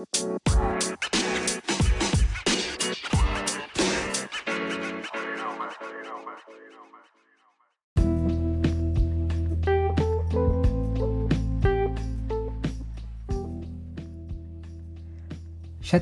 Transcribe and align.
Ya 0.00 0.06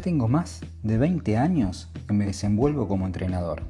tengo 0.01 0.29
más 0.29 0.61
de 0.85 0.97
20 0.97 1.37
años 1.37 1.89
que 2.07 2.15
me 2.15 2.25
desenvuelvo 2.27 2.87
como 2.87 3.05
entrenador. 3.07 3.63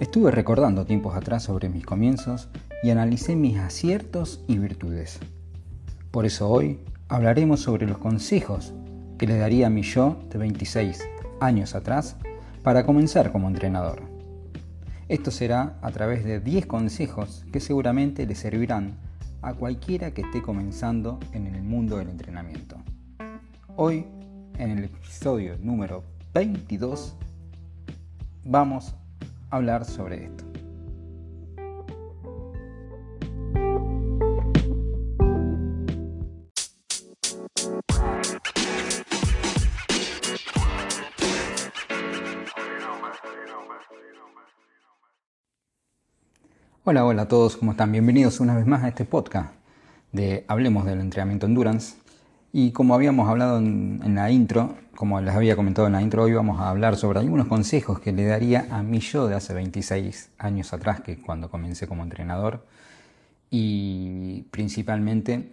Estuve 0.00 0.32
recordando 0.32 0.84
tiempos 0.84 1.16
atrás 1.16 1.44
sobre 1.44 1.70
mis 1.70 1.86
comienzos 1.86 2.50
y 2.82 2.90
analicé 2.90 3.36
mis 3.36 3.56
aciertos 3.56 4.44
y 4.48 4.58
virtudes. 4.58 5.18
Por 6.10 6.26
eso 6.26 6.50
hoy 6.50 6.80
hablaremos 7.08 7.60
sobre 7.60 7.86
los 7.86 7.96
consejos 7.96 8.74
que 9.24 9.32
le 9.32 9.38
daría 9.38 9.68
a 9.68 9.70
mi 9.70 9.80
yo 9.80 10.18
de 10.28 10.36
26 10.36 11.02
años 11.40 11.74
atrás 11.74 12.16
para 12.62 12.84
comenzar 12.84 13.32
como 13.32 13.48
entrenador. 13.48 14.02
Esto 15.08 15.30
será 15.30 15.78
a 15.80 15.90
través 15.92 16.24
de 16.24 16.40
10 16.40 16.66
consejos 16.66 17.46
que 17.50 17.58
seguramente 17.58 18.26
le 18.26 18.34
servirán 18.34 18.98
a 19.40 19.54
cualquiera 19.54 20.10
que 20.10 20.20
esté 20.20 20.42
comenzando 20.42 21.20
en 21.32 21.46
el 21.46 21.62
mundo 21.62 21.96
del 21.96 22.10
entrenamiento. 22.10 22.76
Hoy 23.76 24.04
en 24.58 24.72
el 24.72 24.84
episodio 24.84 25.56
número 25.58 26.04
22 26.34 27.16
vamos 28.44 28.94
a 29.48 29.56
hablar 29.56 29.86
sobre 29.86 30.24
esto. 30.24 30.53
Hola, 46.86 47.06
hola 47.06 47.22
a 47.22 47.28
todos, 47.28 47.56
¿cómo 47.56 47.70
están? 47.70 47.92
Bienvenidos 47.92 48.40
una 48.40 48.54
vez 48.54 48.66
más 48.66 48.84
a 48.84 48.88
este 48.88 49.06
podcast 49.06 49.54
de 50.12 50.44
Hablemos 50.48 50.84
del 50.84 51.00
Entrenamiento 51.00 51.46
Endurance. 51.46 51.96
Y 52.52 52.72
como 52.72 52.94
habíamos 52.94 53.26
hablado 53.26 53.56
en, 53.56 54.14
la 54.14 54.30
intro, 54.30 54.76
como 54.94 55.18
les 55.22 55.34
había 55.34 55.56
comentado 55.56 55.86
en 55.86 55.94
la 55.94 56.02
intro, 56.02 56.24
hoy 56.24 56.34
vamos 56.34 56.60
a 56.60 56.68
hablar 56.68 56.96
sobre 56.96 57.20
algunos 57.20 57.48
consejos 57.48 58.00
que 58.00 58.12
le 58.12 58.26
daría 58.26 58.66
a 58.70 58.82
mí 58.82 59.00
yo 59.00 59.28
de 59.28 59.34
hace 59.34 59.54
26 59.54 60.32
años 60.36 60.74
atrás, 60.74 61.00
que 61.00 61.16
cuando 61.16 61.50
comencé 61.50 61.86
como 61.86 62.02
entrenador, 62.02 62.66
y 63.48 64.42
principalmente 64.50 65.52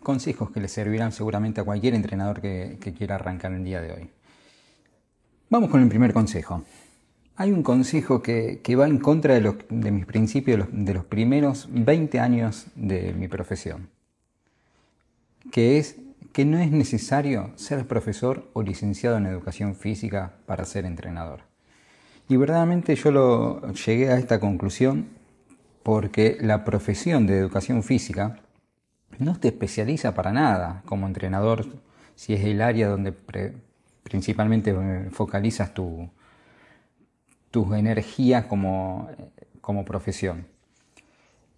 consejos 0.00 0.52
que 0.52 0.60
le 0.60 0.68
servirán 0.68 1.10
seguramente 1.10 1.60
a 1.60 1.64
cualquier 1.64 1.96
entrenador 1.96 2.40
que, 2.40 2.78
quiera 2.96 3.16
arrancar 3.16 3.50
el 3.50 3.64
día 3.64 3.82
de 3.82 3.94
hoy. 3.94 4.10
Vamos 5.50 5.70
con 5.70 5.82
el 5.82 5.88
primer 5.88 6.12
consejo. 6.12 6.62
Hay 7.40 7.52
un 7.52 7.62
consejo 7.62 8.20
que, 8.20 8.60
va 8.76 8.88
en 8.88 8.98
contra 8.98 9.38
de, 9.38 9.90
mis 9.92 10.06
principios 10.06 10.66
de 10.72 10.92
los 10.92 11.04
primeros 11.04 11.68
20 11.70 12.18
años 12.18 12.66
de 12.74 13.14
mi 13.14 13.28
profesión 13.28 13.90
que 15.52 15.78
es 15.78 15.96
que 16.32 16.44
no 16.44 16.58
es 16.58 16.72
necesario 16.72 17.52
ser 17.54 17.86
profesor 17.86 18.50
o 18.54 18.62
licenciado 18.62 19.16
en 19.16 19.26
educación 19.26 19.76
física 19.76 20.34
para 20.46 20.64
ser 20.64 20.84
entrenador. 20.84 21.42
Y 22.28 22.36
verdaderamente 22.36 22.96
yo 22.96 23.12
lo 23.12 23.72
llegué 23.72 24.10
a 24.10 24.18
esta 24.18 24.40
conclusión 24.40 25.06
porque 25.84 26.38
la 26.40 26.64
profesión 26.64 27.28
de 27.28 27.38
educación 27.38 27.84
física 27.84 28.40
no 29.20 29.38
te 29.38 29.48
especializa 29.48 30.12
para 30.12 30.32
nada 30.32 30.82
como 30.86 31.06
entrenador 31.06 31.66
si 32.16 32.34
es 32.34 32.44
el 32.44 32.60
área 32.60 32.88
donde 32.88 33.14
principalmente 34.02 34.74
focalizas 35.12 35.72
tu, 35.72 36.10
tus 37.50 37.74
energías 37.76 38.46
como, 38.46 39.08
como 39.60 39.84
profesión. 39.84 40.46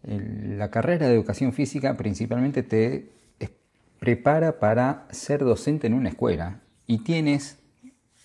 La 0.02 0.70
carrera 0.70 1.08
de 1.08 1.14
educación 1.14 1.52
física 1.52 1.96
principalmente 1.96 2.62
te 2.62 3.10
prepara 4.00 4.58
para 4.58 5.06
ser 5.10 5.40
docente 5.44 5.86
en 5.86 5.94
una 5.94 6.08
escuela 6.08 6.60
y 6.86 6.98
tienes 7.04 7.58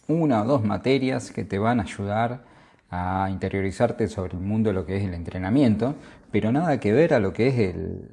una 0.08 0.42
o 0.42 0.46
dos 0.46 0.64
materias 0.64 1.32
que 1.32 1.44
te 1.44 1.60
van 1.60 1.80
a 1.80 1.84
ayudar 1.84 2.46
a 2.90 3.28
interiorizarte 3.30 4.08
sobre 4.08 4.38
el 4.38 4.40
mundo 4.40 4.70
de 4.70 4.74
lo 4.74 4.86
que 4.86 4.98
es 4.98 5.04
el 5.04 5.14
entrenamiento, 5.14 5.96
pero 6.32 6.52
nada 6.52 6.80
que 6.80 6.94
ver 6.94 7.14
a 7.14 7.20
lo 7.20 7.34
que 7.34 7.48
es 7.48 7.60
el, 7.60 8.10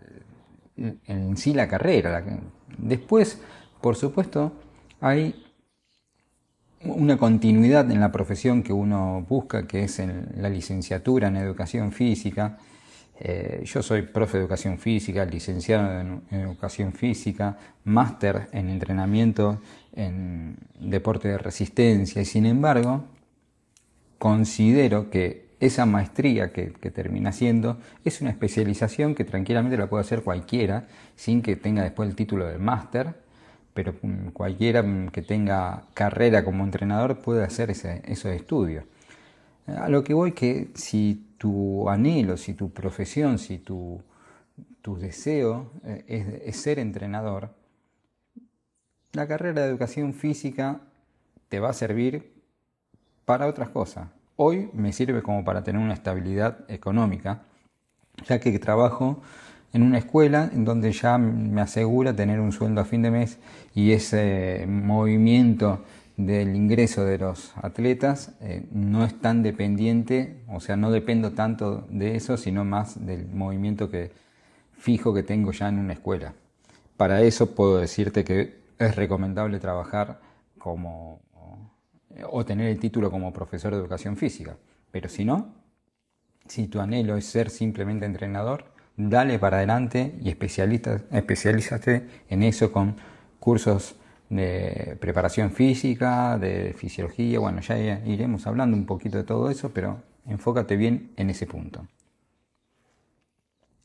en 1.06 1.36
sí 1.36 1.54
la 1.54 1.68
carrera. 1.68 2.24
Después, 2.78 3.40
por 3.80 3.94
supuesto, 3.94 4.52
hay 5.00 5.46
una 6.84 7.16
continuidad 7.16 7.90
en 7.90 8.00
la 8.00 8.10
profesión 8.10 8.62
que 8.62 8.72
uno 8.72 9.24
busca, 9.28 9.66
que 9.66 9.84
es 9.84 9.98
en 9.98 10.28
la 10.36 10.48
licenciatura 10.48 11.28
en 11.28 11.36
educación 11.36 11.92
física, 11.92 12.58
eh, 13.24 13.62
yo 13.64 13.82
soy 13.82 14.02
profe 14.02 14.36
de 14.36 14.42
educación 14.42 14.78
física, 14.78 15.24
licenciado 15.24 16.00
en, 16.00 16.22
educación 16.30 16.92
física, 16.92 17.56
máster 17.84 18.48
en 18.52 18.68
entrenamiento 18.68 19.60
en 19.94 20.56
deporte 20.80 21.28
de 21.28 21.38
resistencia. 21.38 22.20
Y 22.20 22.24
sin 22.24 22.46
embargo 22.46 23.04
considero 24.18 25.08
que 25.08 25.52
esa 25.60 25.86
maestría 25.86 26.52
que, 26.52 26.72
que, 26.72 26.90
termina 26.90 27.30
siendo 27.30 27.78
es 28.04 28.20
una 28.20 28.30
especialización 28.30 29.14
que 29.14 29.24
tranquilamente 29.24 29.76
la 29.76 29.88
puede 29.88 30.00
hacer 30.00 30.22
cualquiera 30.22 30.88
sin 31.14 31.42
que 31.42 31.54
tenga 31.54 31.84
después 31.84 32.08
el 32.08 32.16
título 32.16 32.46
de 32.46 32.58
máster, 32.58 33.14
pero 33.74 33.94
cualquiera 34.32 34.84
que 35.12 35.22
tenga 35.22 35.84
carrera 35.94 36.44
como 36.44 36.64
entrenador 36.64 37.20
puede 37.22 37.44
hacer 37.44 37.70
ese, 37.70 38.02
esos 38.04 38.32
estudios. 38.32 38.84
A 39.66 39.88
lo 39.88 40.02
que 40.02 40.14
voy 40.14 40.32
que 40.32 40.70
si 40.74 41.34
tu 41.38 41.88
anhelo, 41.88 42.36
si 42.36 42.54
tu 42.54 42.70
profesión, 42.70 43.38
si 43.38 43.58
tu, 43.58 44.00
deseo 45.00 45.70
eh, 45.84 46.42
es, 46.46 46.56
ser 46.56 46.78
entrenador, 46.78 47.50
la 49.12 49.26
carrera 49.26 49.62
de 49.62 49.68
educación 49.68 50.14
física 50.14 50.80
te 51.48 51.60
va 51.60 51.70
a 51.70 51.72
servir 51.72 52.32
para 53.24 53.46
otras 53.46 53.70
cosas. 53.70 54.08
Hoy 54.36 54.70
me 54.72 54.92
sirve 54.92 55.22
como 55.22 55.44
para 55.44 55.62
tener 55.62 55.80
una 55.80 55.94
estabilidad 55.94 56.64
económica, 56.68 57.42
ya 58.26 58.40
que 58.40 58.58
trabajo 58.58 59.22
en 59.72 59.82
una 59.82 59.98
escuela 59.98 60.50
en 60.52 60.64
donde 60.64 60.92
ya 60.92 61.18
me 61.18 61.60
asegura 61.60 62.14
tener 62.14 62.40
un 62.40 62.52
sueldo 62.52 62.80
a 62.80 62.84
fin 62.84 63.02
de 63.02 63.10
mes 63.10 63.38
y 63.74 63.92
ese 63.92 64.66
movimiento 64.68 65.82
del 66.16 66.54
ingreso 66.54 67.04
de 67.04 67.18
los 67.18 67.52
atletas 67.56 68.32
eh, 68.40 68.66
no 68.70 69.04
es 69.04 69.18
tan 69.20 69.42
dependiente, 69.42 70.42
o 70.48 70.60
sea, 70.60 70.76
no 70.76 70.90
dependo 70.90 71.32
tanto 71.32 71.86
de 71.88 72.16
eso, 72.16 72.36
sino 72.36 72.64
más 72.64 73.04
del 73.04 73.26
movimiento 73.28 73.90
que 73.90 74.12
fijo 74.72 75.14
que 75.14 75.22
tengo 75.22 75.52
ya 75.52 75.68
en 75.68 75.78
una 75.78 75.94
escuela. 75.94 76.34
Para 76.96 77.22
eso 77.22 77.54
puedo 77.54 77.78
decirte 77.78 78.24
que 78.24 78.60
es 78.78 78.96
recomendable 78.96 79.58
trabajar 79.58 80.20
como 80.58 81.20
o 82.30 82.44
tener 82.44 82.68
el 82.68 82.78
título 82.78 83.10
como 83.10 83.32
profesor 83.32 83.72
de 83.72 83.80
educación 83.80 84.16
física, 84.16 84.56
pero 84.90 85.08
si 85.08 85.24
no, 85.24 85.54
si 86.46 86.66
tu 86.68 86.80
anhelo 86.80 87.16
es 87.16 87.24
ser 87.24 87.48
simplemente 87.48 88.04
entrenador, 88.04 88.71
dale 88.96 89.38
para 89.38 89.58
adelante 89.58 90.14
y 90.22 90.28
especialízate 90.30 92.06
en 92.28 92.42
eso 92.42 92.72
con 92.72 92.96
cursos 93.38 93.96
de 94.28 94.96
preparación 95.00 95.50
física, 95.50 96.38
de 96.38 96.74
fisiología, 96.74 97.38
bueno, 97.38 97.60
ya 97.60 97.76
iremos 97.78 98.46
hablando 98.46 98.76
un 98.76 98.86
poquito 98.86 99.18
de 99.18 99.24
todo 99.24 99.50
eso, 99.50 99.70
pero 99.74 100.02
enfócate 100.26 100.76
bien 100.76 101.12
en 101.16 101.30
ese 101.30 101.46
punto. 101.46 101.86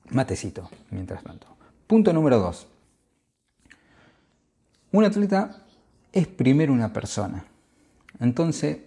Matecito, 0.10 0.70
mientras 0.92 1.22
tanto. 1.24 1.48
Punto 1.86 2.14
número 2.14 2.40
2. 2.40 2.68
Un 4.94 5.04
atleta 5.04 5.64
es 6.14 6.28
primero 6.28 6.72
una 6.72 6.94
persona. 6.94 7.44
Entonces, 8.20 8.78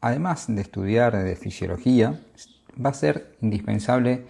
además 0.00 0.46
de 0.48 0.60
estudiar 0.60 1.16
de 1.16 1.36
fisiología, 1.36 2.20
va 2.84 2.90
a 2.90 2.94
ser 2.94 3.36
indispensable 3.40 4.24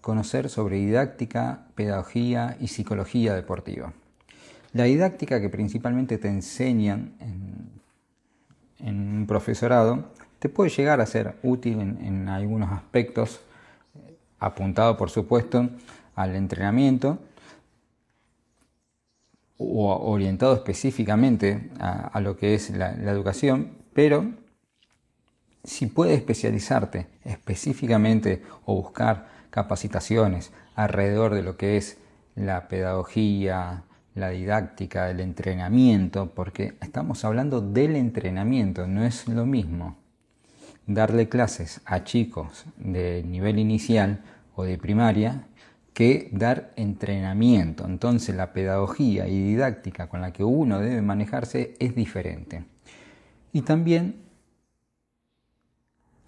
conocer 0.00 0.48
sobre 0.48 0.76
didáctica, 0.76 1.66
pedagogía 1.74 2.56
y 2.60 2.68
psicología 2.68 3.34
deportiva. 3.34 3.92
La 4.72 4.84
didáctica 4.84 5.40
que 5.40 5.48
principalmente 5.48 6.18
te 6.18 6.28
enseñan 6.28 7.14
en, 7.20 7.70
un 8.80 9.26
profesorado 9.26 10.04
te 10.38 10.48
puede 10.48 10.70
llegar 10.70 11.00
a 11.00 11.06
ser 11.06 11.36
útil 11.42 11.80
en, 11.80 12.28
algunos 12.28 12.70
aspectos, 12.72 13.40
apuntado 14.38 14.96
por 14.96 15.10
supuesto 15.10 15.68
al 16.14 16.34
entrenamiento 16.34 17.18
o 19.58 20.10
orientado 20.10 20.54
específicamente 20.54 21.70
a, 21.78 22.18
lo 22.20 22.38
que 22.38 22.54
es 22.54 22.70
la 22.70 22.94
educación, 23.10 23.72
pero 23.92 24.32
si 25.62 25.86
puedes 25.86 26.16
especializarte 26.16 27.06
específicamente 27.24 28.42
o 28.64 28.74
buscar 28.76 29.39
capacitaciones 29.50 30.52
alrededor 30.74 31.34
de 31.34 31.42
lo 31.42 31.56
que 31.56 31.76
es 31.76 31.98
la 32.34 32.68
pedagogía, 32.68 33.84
la 34.14 34.30
didáctica, 34.30 35.10
el 35.10 35.20
entrenamiento, 35.20 36.30
porque 36.34 36.74
estamos 36.80 37.24
hablando 37.24 37.60
del 37.60 37.96
entrenamiento, 37.96 38.86
no 38.86 39.04
es 39.04 39.28
lo 39.28 39.46
mismo 39.46 39.96
darle 40.86 41.28
clases 41.28 41.80
a 41.84 42.02
chicos 42.02 42.64
de 42.76 43.22
nivel 43.24 43.58
inicial 43.58 44.22
o 44.54 44.64
de 44.64 44.78
primaria 44.78 45.44
que 45.94 46.28
dar 46.32 46.72
entrenamiento. 46.76 47.84
Entonces 47.84 48.34
la 48.34 48.52
pedagogía 48.52 49.28
y 49.28 49.40
didáctica 49.40 50.08
con 50.08 50.20
la 50.20 50.32
que 50.32 50.44
uno 50.44 50.80
debe 50.80 51.02
manejarse 51.02 51.74
es 51.78 51.94
diferente. 51.94 52.64
Y 53.52 53.62
también 53.62 54.16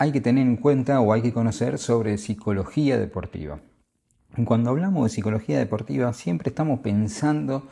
hay 0.03 0.11
que 0.11 0.21
tener 0.21 0.45
en 0.45 0.57
cuenta 0.57 1.01
o 1.01 1.13
hay 1.13 1.23
que 1.23 1.33
conocer 1.33 1.79
sobre 1.79 2.19
psicología 2.19 2.99
deportiva. 2.99 3.61
Cuando 4.45 4.71
hablamos 4.71 5.05
de 5.05 5.11
psicología 5.11 5.61
deportiva 5.61 6.13
siempre 6.13 6.49
estamos 6.49 6.81
pensando 6.81 7.69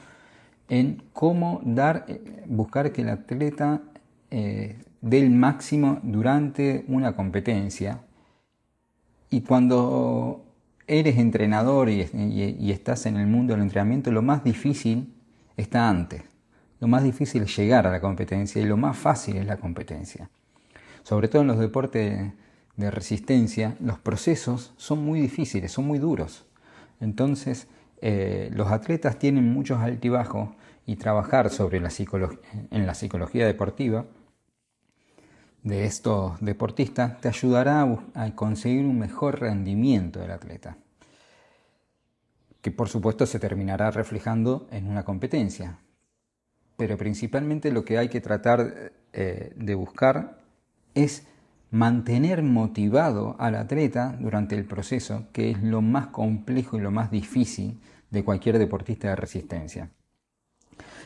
en 0.68 1.02
cómo 1.12 1.60
dar, 1.64 2.04
eh, 2.06 2.44
buscar 2.46 2.92
que 2.92 3.02
el 3.02 3.08
atleta 3.08 3.82
eh, 4.30 4.78
dé 5.00 5.18
el 5.18 5.30
máximo 5.30 5.98
durante 6.04 6.84
una 6.86 7.16
competencia. 7.16 8.02
Y 9.28 9.40
cuando 9.40 10.44
eres 10.86 11.18
entrenador 11.18 11.88
y, 11.88 12.70
estás 12.70 13.06
en 13.06 13.16
el 13.16 13.26
mundo 13.26 13.54
del 13.54 13.62
entrenamiento, 13.62 14.12
lo 14.12 14.22
más 14.22 14.44
difícil 14.44 15.12
está 15.56 15.88
antes. 15.88 16.22
Lo 16.78 16.86
más 16.86 17.02
difícil 17.02 17.42
es 17.42 17.56
llegar 17.56 17.88
a 17.88 17.90
la 17.90 18.00
competencia 18.00 18.62
y 18.62 18.66
lo 18.66 18.76
más 18.76 18.96
fácil 18.96 19.36
es 19.36 19.46
la 19.46 19.56
competencia. 19.56 20.30
Sobre 21.02 21.28
todo 21.28 21.42
en 21.42 21.48
los 21.48 21.58
deportes 21.58 22.32
de 22.76 22.90
resistencia, 22.90 23.76
los 23.80 23.98
procesos 23.98 24.72
son 24.76 25.04
muy 25.04 25.20
difíciles, 25.20 25.72
son 25.72 25.86
muy 25.86 25.98
duros. 25.98 26.46
Entonces, 27.00 27.68
eh, 28.00 28.50
los 28.52 28.68
atletas 28.68 29.18
tienen 29.18 29.52
muchos 29.52 29.78
altibajos 29.78 30.50
y 30.86 30.96
trabajar 30.96 31.50
sobre 31.50 31.80
la 31.80 31.90
en 32.70 32.86
la 32.86 32.94
psicología 32.94 33.46
deportiva 33.46 34.06
de 35.62 35.84
estos 35.84 36.40
deportistas 36.40 37.20
te 37.20 37.28
ayudará 37.28 37.86
a, 38.14 38.34
conseguir 38.34 38.84
un 38.84 38.98
mejor 38.98 39.40
rendimiento 39.40 40.20
del 40.20 40.30
atleta, 40.30 40.78
que 42.62 42.70
por 42.70 42.88
supuesto 42.88 43.26
se 43.26 43.38
terminará 43.38 43.90
reflejando 43.90 44.68
en 44.70 44.88
una 44.88 45.04
competencia. 45.04 45.78
Pero 46.76 46.96
principalmente 46.96 47.70
lo 47.70 47.84
que 47.84 47.98
hay 47.98 48.08
que 48.08 48.22
tratar 48.22 48.92
eh, 49.12 49.52
de 49.54 49.74
buscar 49.74 50.39
es 50.94 51.26
mantener 51.70 52.42
motivado 52.42 53.36
al 53.38 53.54
atleta 53.54 54.16
durante 54.20 54.56
el 54.56 54.64
proceso, 54.64 55.26
que 55.32 55.50
es 55.50 55.62
lo 55.62 55.82
más 55.82 56.08
complejo 56.08 56.76
y 56.76 56.80
lo 56.80 56.90
más 56.90 57.10
difícil 57.10 57.80
de 58.10 58.24
cualquier 58.24 58.58
deportista 58.58 59.08
de 59.08 59.16
resistencia. 59.16 59.90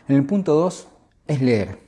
En 0.08 0.16
el 0.16 0.24
punto 0.24 0.54
2 0.54 0.88
es 1.26 1.42
leer. 1.42 1.78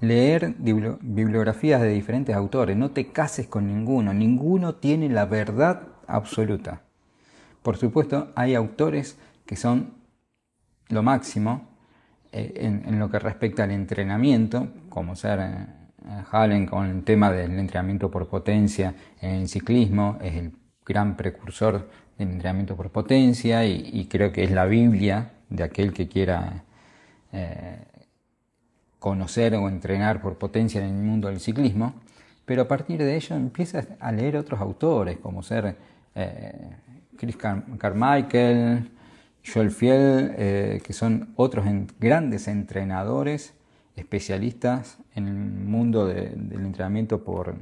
Leer 0.00 0.54
bibliografías 0.58 1.80
de 1.80 1.88
diferentes 1.88 2.34
autores. 2.34 2.76
No 2.76 2.90
te 2.90 3.08
cases 3.08 3.46
con 3.46 3.66
ninguno. 3.66 4.14
Ninguno 4.14 4.76
tiene 4.76 5.08
la 5.08 5.26
verdad 5.26 5.88
absoluta. 6.06 6.82
Por 7.62 7.76
supuesto, 7.76 8.30
hay 8.34 8.54
autores 8.54 9.18
que 9.44 9.56
son 9.56 9.94
lo 10.88 11.02
máximo 11.02 11.68
eh, 12.32 12.52
en, 12.56 12.98
lo 12.98 13.10
que 13.10 13.18
respecta 13.18 13.64
al 13.64 13.70
entrenamiento, 13.70 14.68
como 14.88 15.16
ser 15.16 15.40
Hallen 16.30 16.66
con 16.66 16.86
el 16.86 17.04
tema 17.04 17.30
del 17.30 17.58
entrenamiento 17.58 18.10
por 18.10 18.28
potencia 18.28 18.94
en 19.20 19.48
ciclismo, 19.48 20.18
es 20.22 20.34
el 20.34 20.52
gran 20.84 21.16
precursor 21.16 21.88
del 22.16 22.30
entrenamiento 22.30 22.76
por 22.76 22.90
potencia 22.90 23.64
y 23.66 24.06
creo 24.10 24.32
que 24.32 24.44
es 24.44 24.50
la 24.50 24.64
Biblia 24.64 25.32
de 25.48 25.64
aquel 25.64 25.92
que 25.92 26.08
quiera 26.08 26.64
eh, 27.32 27.78
conocer 28.98 29.54
o 29.54 29.68
entrenar 29.68 30.20
por 30.20 30.38
potencia 30.38 30.84
en 30.84 30.96
el 30.96 31.02
mundo 31.02 31.28
del 31.28 31.40
ciclismo, 31.40 31.94
pero 32.44 32.62
a 32.62 32.68
partir 32.68 32.98
de 32.98 33.16
ello 33.16 33.36
empiezas 33.36 33.88
a 34.00 34.10
leer 34.12 34.36
otros 34.36 34.60
autores, 34.60 35.18
como 35.18 35.42
ser 35.42 35.76
eh, 36.14 36.70
Chris 37.16 37.36
Carmichael, 37.36 38.90
Joel 39.46 39.70
Fiel, 39.70 40.34
eh, 40.36 40.80
que 40.84 40.92
son 40.92 41.32
otros 41.36 41.64
grandes 42.00 42.48
entrenadores, 42.48 43.54
especialistas 43.94 44.98
en 45.18 45.28
el 45.28 45.34
mundo 45.34 46.06
del 46.06 46.64
entrenamiento 46.64 47.22
por 47.22 47.54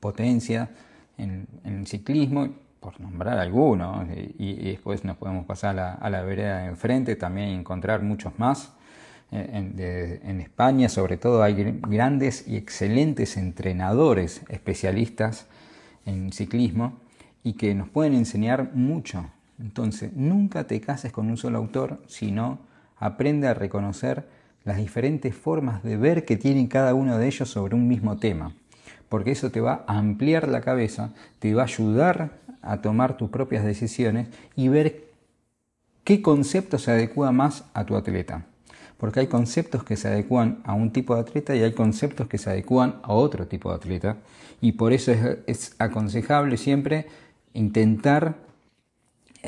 potencia, 0.00 0.70
en, 1.16 1.46
el 1.64 1.86
ciclismo, 1.86 2.48
por 2.80 3.00
nombrar 3.00 3.38
algunos, 3.38 4.06
y, 4.38 4.70
después 4.70 5.04
nos 5.04 5.16
podemos 5.16 5.46
pasar 5.46 5.78
a 5.78 6.10
la, 6.10 6.22
vereda 6.22 6.58
de 6.58 6.66
enfrente 6.66 7.16
también 7.16 7.48
encontrar 7.48 8.02
muchos 8.02 8.38
más. 8.38 8.72
Eh, 9.30 10.20
en, 10.24 10.40
España 10.40 10.88
sobre 10.88 11.18
todo 11.18 11.42
hay 11.42 11.78
grandes 11.82 12.48
y 12.48 12.56
excelentes 12.56 13.36
entrenadores 13.36 14.42
especialistas 14.48 15.46
en 16.06 16.32
ciclismo 16.32 17.00
y 17.42 17.54
que 17.54 17.74
nos 17.74 17.88
pueden 17.88 18.14
enseñar 18.14 18.70
mucho. 18.74 19.26
Entonces, 19.58 20.12
nunca 20.14 20.64
te 20.64 20.80
cases 20.80 21.12
con 21.12 21.28
un 21.28 21.36
solo 21.36 21.58
autor, 21.58 22.00
sino 22.06 22.60
aprende 22.96 23.48
a 23.48 23.54
reconocer 23.54 24.37
las 24.68 24.76
diferentes 24.76 25.34
formas 25.34 25.82
de 25.82 25.96
ver 25.96 26.24
que 26.24 26.36
tienen 26.36 26.68
cada 26.68 26.94
uno 26.94 27.18
de 27.18 27.26
ellos 27.26 27.48
sobre 27.48 27.74
un 27.74 27.88
mismo 27.88 28.18
tema, 28.18 28.54
porque 29.08 29.32
eso 29.32 29.50
te 29.50 29.60
va 29.60 29.84
a 29.88 29.98
ampliar 29.98 30.46
la 30.46 30.60
cabeza, 30.60 31.12
te 31.40 31.54
va 31.54 31.62
a 31.62 31.66
ayudar 31.66 32.38
a 32.62 32.80
tomar 32.80 33.16
tus 33.16 33.30
propias 33.30 33.64
decisiones 33.64 34.28
y 34.54 34.68
ver 34.68 35.04
qué 36.04 36.22
concepto 36.22 36.78
se 36.78 36.92
adecua 36.92 37.32
más 37.32 37.64
a 37.74 37.84
tu 37.84 37.96
atleta 37.96 38.44
porque 38.98 39.20
hay 39.20 39.26
conceptos 39.28 39.84
que 39.84 39.96
se 39.96 40.08
adecuan 40.08 40.58
a 40.64 40.74
un 40.74 40.92
tipo 40.92 41.14
de 41.14 41.20
atleta 41.20 41.54
y 41.54 41.62
hay 41.62 41.72
conceptos 41.72 42.26
que 42.26 42.36
se 42.36 42.50
adecuan 42.50 42.96
a 43.02 43.12
otro 43.12 43.46
tipo 43.46 43.70
de 43.70 43.76
atleta. 43.76 44.16
Y 44.60 44.72
por 44.72 44.92
eso 44.92 45.12
es, 45.46 45.76
aconsejable 45.78 46.56
siempre 46.56 47.06
intentar 47.54 48.34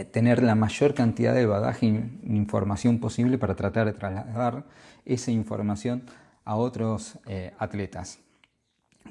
tener 0.05 0.43
la 0.43 0.55
mayor 0.55 0.95
cantidad 0.95 1.35
de 1.35 1.47
badaje 1.47 1.87
e 1.87 2.35
información 2.35 2.99
posible 2.99 3.39
para 3.39 3.55
tratar 3.55 3.87
de 3.87 3.93
trasladar 3.93 4.65
esa 5.05 5.31
información 5.31 6.05
a 6.45 6.57
otros 6.57 7.19
eh, 7.27 7.53
atletas. 7.59 8.19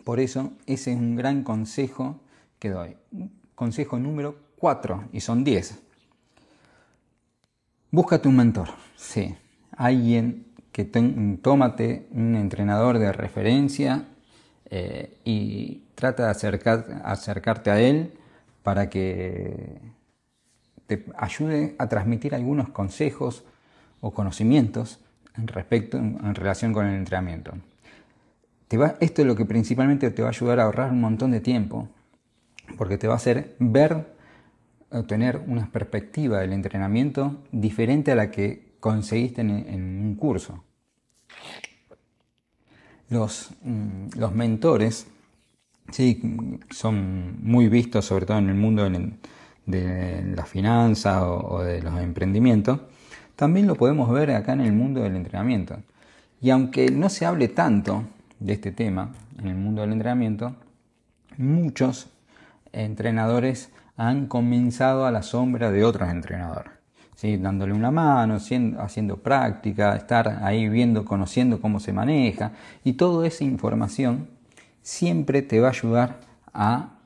Por 0.03 0.19
eso 0.19 0.53
ese 0.65 0.91
es 0.91 0.97
un 0.97 1.15
gran 1.15 1.43
consejo 1.43 2.19
que 2.59 2.69
doy. 2.69 2.95
Consejo 3.55 3.99
número 3.99 4.35
4, 4.57 5.09
y 5.13 5.21
son 5.21 5.43
10. 5.43 5.79
Búscate 7.91 8.27
un 8.27 8.35
mentor. 8.35 8.69
Sí, 8.95 9.35
alguien 9.75 10.45
que 10.71 10.85
tómate 10.85 12.07
un 12.11 12.35
entrenador 12.35 12.99
de 12.99 13.11
referencia 13.11 14.05
eh, 14.69 15.17
y 15.25 15.83
trata 15.95 16.25
de 16.25 16.31
acercarte 17.03 17.71
a 17.71 17.79
él 17.81 18.13
para 18.63 18.89
que 18.89 19.77
te 20.89 21.05
ayude 21.15 21.75
a 21.77 21.87
transmitir 21.87 22.33
algunos 22.33 22.69
consejos 22.69 23.45
o 24.01 24.11
conocimientos 24.11 24.99
en, 25.37 25.47
respecto, 25.47 25.97
en 25.97 26.33
relación 26.33 26.73
con 26.73 26.87
el 26.87 26.95
entrenamiento. 26.95 27.53
Esto 28.99 29.21
es 29.21 29.27
lo 29.27 29.35
que 29.35 29.45
principalmente 29.45 30.09
te 30.09 30.23
va 30.23 30.29
a 30.29 30.31
ayudar 30.31 30.59
a 30.59 30.63
ahorrar 30.63 30.91
un 30.91 30.99
montón 30.99 31.29
de 31.29 31.41
tiempo, 31.41 31.87
porque 32.75 32.97
te 32.97 33.07
va 33.07 33.13
a 33.13 33.17
hacer 33.17 33.55
ver 33.59 34.15
o 34.89 35.03
tener 35.03 35.43
una 35.45 35.71
perspectiva 35.71 36.39
del 36.39 36.53
entrenamiento 36.53 37.37
diferente 37.51 38.11
a 38.11 38.15
la 38.15 38.31
que 38.31 38.73
conseguiste 38.79 39.41
en, 39.41 40.01
un 40.01 40.15
curso. 40.15 40.63
Los, 43.09 43.51
mm, 43.61 44.17
los 44.17 44.33
mentores 44.33 45.05
sí, 45.91 46.59
son 46.71 47.37
muy 47.43 47.69
vistos, 47.69 48.05
sobre 48.05 48.25
todo 48.25 48.39
en 48.39 48.49
el 48.49 48.55
mundo 48.55 48.89
de 49.69 50.33
la 50.35 50.45
finanza 50.45 51.29
o, 51.29 51.63
de 51.63 51.81
los 51.81 51.99
emprendimientos. 51.99 52.79
También 53.35 53.67
lo 53.67 53.75
podemos 53.75 54.09
ver 54.11 54.31
acá 54.31 54.53
en 54.53 54.61
el 54.61 54.73
mundo 54.73 55.01
del 55.01 55.15
entrenamiento. 55.15 55.77
Y 56.41 56.49
aunque 56.49 56.91
no 56.91 57.09
se 57.09 57.25
hable 57.25 57.47
tanto 57.47 58.03
de 58.39 58.53
este 58.53 58.71
tema 58.71 59.11
en 59.37 59.47
el 59.47 59.55
mundo 59.55 59.81
del 59.81 59.93
entrenamiento, 59.93 60.55
muchos 61.37 62.09
entrenadores 62.71 63.71
han 63.97 64.27
comenzado 64.27 65.05
a 65.05 65.11
la 65.11 65.23
sombra 65.23 65.71
de 65.71 65.83
otros 65.83 66.09
entrenadores 66.09 66.79
dándole 67.37 67.73
una 67.73 67.91
mano, 67.91 68.35
haciendo, 68.35 69.17
práctica, 69.17 69.95
estar 69.95 70.39
ahí 70.41 70.69
viendo, 70.69 71.03
conociendo 71.03 71.59
cómo 71.59 71.79
se 71.79 71.91
maneja 71.91 72.53
y 72.83 72.93
toda 72.93 73.27
esa 73.27 73.43
información 73.43 74.27
siempre 74.81 75.41
te 75.41 75.59
va 75.59 75.67
a 75.67 75.71
ayudar 75.71 76.19
a 76.53 76.98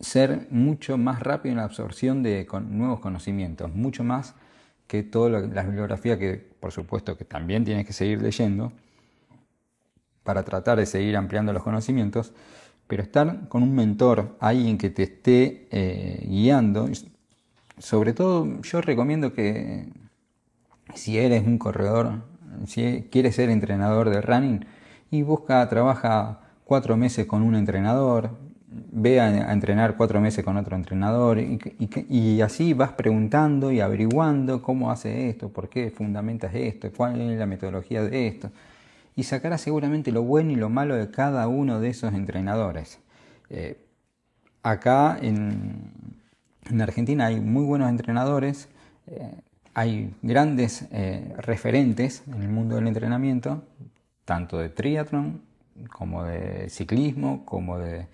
ser 0.00 0.46
mucho 0.50 0.98
más 0.98 1.20
rápido 1.20 1.52
en 1.52 1.58
la 1.58 1.64
absorción 1.64 2.22
de 2.22 2.46
nuevos 2.68 3.00
conocimientos, 3.00 3.74
mucho 3.74 4.04
más 4.04 4.34
que 4.86 5.02
toda 5.02 5.40
la, 5.40 5.62
bibliografía 5.62 6.18
que 6.18 6.34
por 6.60 6.72
supuesto 6.72 7.16
que 7.16 7.24
también 7.24 7.64
tienes 7.64 7.86
que 7.86 7.92
seguir 7.92 8.22
leyendo 8.22 8.72
para 10.22 10.44
tratar 10.44 10.78
de 10.78 10.86
seguir 10.86 11.16
ampliando 11.16 11.52
los 11.52 11.62
conocimientos, 11.62 12.32
pero 12.86 13.02
estar 13.02 13.48
con 13.48 13.62
un 13.62 13.74
mentor, 13.74 14.36
alguien 14.40 14.78
que 14.78 14.90
te 14.90 15.04
esté 15.04 15.68
eh, 15.70 16.26
guiando, 16.28 16.88
sobre 17.78 18.12
todo 18.12 18.60
yo 18.62 18.80
recomiendo 18.80 19.32
que, 19.32 19.88
si 20.94 21.18
eres 21.18 21.46
un 21.46 21.58
corredor, 21.58 22.22
si 22.66 23.08
quieres 23.10 23.36
ser 23.36 23.50
entrenador 23.50 24.10
de 24.10 24.20
running, 24.20 24.66
y 25.10 25.22
busca, 25.22 25.68
trabaja 25.68 26.40
cuatro 26.64 26.96
meses 26.96 27.26
con 27.26 27.42
un 27.42 27.54
entrenador, 27.54 28.36
ve 28.92 29.20
a, 29.20 29.52
entrenar 29.52 29.96
cuatro 29.96 30.20
meses 30.20 30.44
con 30.44 30.56
otro 30.56 30.76
entrenador 30.76 31.38
y, 31.38 32.40
así 32.40 32.72
vas 32.72 32.92
preguntando 32.92 33.72
y 33.72 33.80
averiguando 33.80 34.62
cómo 34.62 34.90
hace 34.90 35.28
esto, 35.28 35.48
por 35.48 35.68
qué 35.68 35.90
fundamentas 35.90 36.54
esto, 36.54 36.90
cuál 36.96 37.20
es 37.20 37.38
la 37.38 37.46
metodología 37.46 38.02
de 38.02 38.28
esto 38.28 38.50
y 39.16 39.22
sacarás 39.24 39.62
seguramente 39.62 40.12
lo 40.12 40.22
bueno 40.22 40.52
y 40.52 40.56
lo 40.56 40.68
malo 40.68 40.94
de 40.94 41.10
cada 41.10 41.48
uno 41.48 41.80
de 41.80 41.88
esos 41.88 42.12
entrenadores. 42.12 43.00
Eh, 43.48 43.78
acá 44.62 45.18
en, 45.20 45.92
Argentina 46.80 47.26
hay 47.26 47.40
muy 47.40 47.64
buenos 47.64 47.88
entrenadores, 47.88 48.68
eh, 49.06 49.40
hay 49.72 50.14
grandes 50.22 50.86
eh, 50.90 51.34
referentes 51.38 52.22
en 52.26 52.42
el 52.42 52.48
mundo 52.48 52.76
del 52.76 52.86
entrenamiento, 52.88 53.62
tanto 54.24 54.58
de 54.58 54.68
triatlón 54.68 55.40
como 55.90 56.24
de 56.24 56.68
ciclismo, 56.68 57.44
como 57.44 57.78
de 57.78 58.06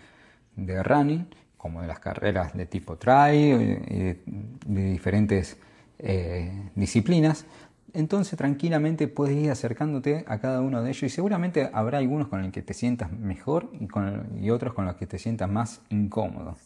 de 0.57 0.83
running, 0.83 1.27
como 1.57 1.81
de 1.81 1.87
las 1.87 2.01
carreras 2.01 2.55
de 2.55 2.67
tipo 2.67 2.97
trail, 2.97 3.59
de, 3.59 4.21
de, 4.67 4.91
diferentes 4.91 5.57
eh, 5.99 6.71
disciplinas. 6.75 7.47
Entonces 7.95 8.37
tranquilamente 8.39 9.07
puedes 9.07 9.37
ir 9.37 9.51
acercándote 9.51 10.25
a 10.27 10.39
cada 10.39 10.61
uno 10.61 10.83
de 10.83 10.91
ellos 10.91 11.03
y 11.05 11.09
seguramente 11.11 11.71
habrá 11.73 11.99
algunos 11.99 12.29
con 12.29 12.43
los 12.43 12.51
que 12.51 12.63
te 12.63 12.75
sientas 12.75 13.13
mejor 13.13 13.71
y, 13.79 13.87
con, 13.87 14.27
y 14.41 14.51
otros 14.51 14.75
con 14.75 14.87
los 14.87 14.97
que 14.97 15.07
te 15.07 15.19
sientas 15.19 15.49
más 15.49 15.83
incómodo. 15.91 16.57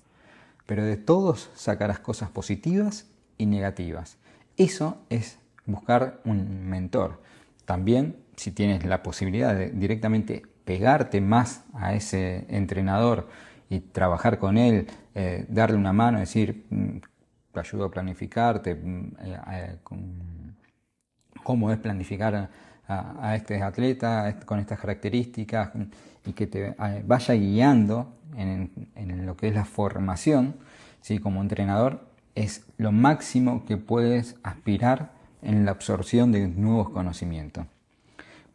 Pero 0.66 0.84
de 0.84 0.96
todos 0.96 1.50
sacarás 1.54 1.98
cosas 1.98 2.30
positivas 2.30 3.06
y 3.38 3.46
negativas. 3.46 4.18
Eso 4.56 4.98
es 5.10 5.38
buscar 5.66 6.20
un 6.24 6.68
mentor. 6.68 7.20
También 7.64 8.16
si 8.36 8.52
tienes 8.52 8.84
la 8.84 9.02
posibilidad 9.02 9.54
de 9.54 9.70
directamente 9.70 10.42
pegarte 10.64 11.20
más 11.20 11.64
a 11.74 11.94
ese 11.94 12.46
entrenador 12.48 13.28
y 13.68 13.80
trabajar 13.80 14.38
con 14.38 14.58
él, 14.58 14.86
eh, 15.14 15.44
darle 15.48 15.76
una 15.76 15.92
mano, 15.92 16.18
decir, 16.18 16.66
mm, 16.70 16.98
te 17.52 17.60
ayudo 17.60 17.86
a 17.86 17.90
planificarte, 17.90 18.74
mm, 18.74 19.12
eh, 19.20 19.38
eh, 19.52 19.76
cómo 21.42 21.72
es 21.72 21.78
planificar 21.78 22.50
a, 22.88 23.34
este 23.34 23.60
atleta 23.62 24.38
con 24.44 24.60
estas 24.60 24.78
características 24.78 25.72
y 26.24 26.32
que 26.34 26.46
te 26.46 26.76
vaya 27.04 27.34
guiando 27.34 28.12
en, 28.36 28.70
lo 29.26 29.36
que 29.36 29.48
es 29.48 29.54
la 29.54 29.64
formación, 29.64 30.54
¿sí? 31.00 31.18
como 31.18 31.40
entrenador, 31.40 32.06
es 32.36 32.64
lo 32.76 32.92
máximo 32.92 33.64
que 33.64 33.76
puedes 33.76 34.36
aspirar 34.44 35.10
en 35.42 35.64
la 35.64 35.72
absorción 35.72 36.30
de 36.30 36.46
nuevos 36.46 36.90
conocimientos 36.90 37.66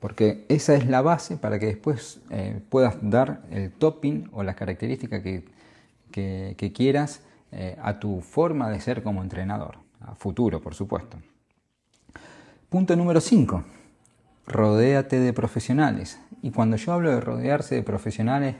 porque 0.02 0.46
esa 0.50 0.74
es 0.74 0.88
la 0.88 1.04
base 1.04 1.38
para 1.38 1.60
que 1.60 1.68
después 1.68 2.20
eh, 2.32 2.60
puedas 2.70 2.98
dar 3.02 3.44
el 3.52 3.72
topping 3.72 4.30
o 4.34 4.42
las 4.42 4.56
características 4.56 5.22
que, 5.22 6.72
quieras 6.74 7.22
eh, 7.52 7.78
a 7.82 8.00
tu 8.00 8.22
forma 8.22 8.72
de 8.72 8.82
ser 8.82 9.04
como 9.04 9.22
entrenador, 9.22 9.78
a 10.02 10.16
futuro, 10.16 10.60
por 10.60 10.74
supuesto. 10.74 11.18
Punto 12.68 12.96
número 12.96 13.22
5. 13.22 13.64
Rodéate 14.48 15.20
de 15.20 15.34
profesionales. 15.34 16.20
Y 16.42 16.50
cuando 16.50 16.78
yo 16.78 16.94
hablo 16.94 17.12
de 17.12 17.22
rodearse 17.22 17.76
de 17.76 17.84
profesionales, 17.84 18.56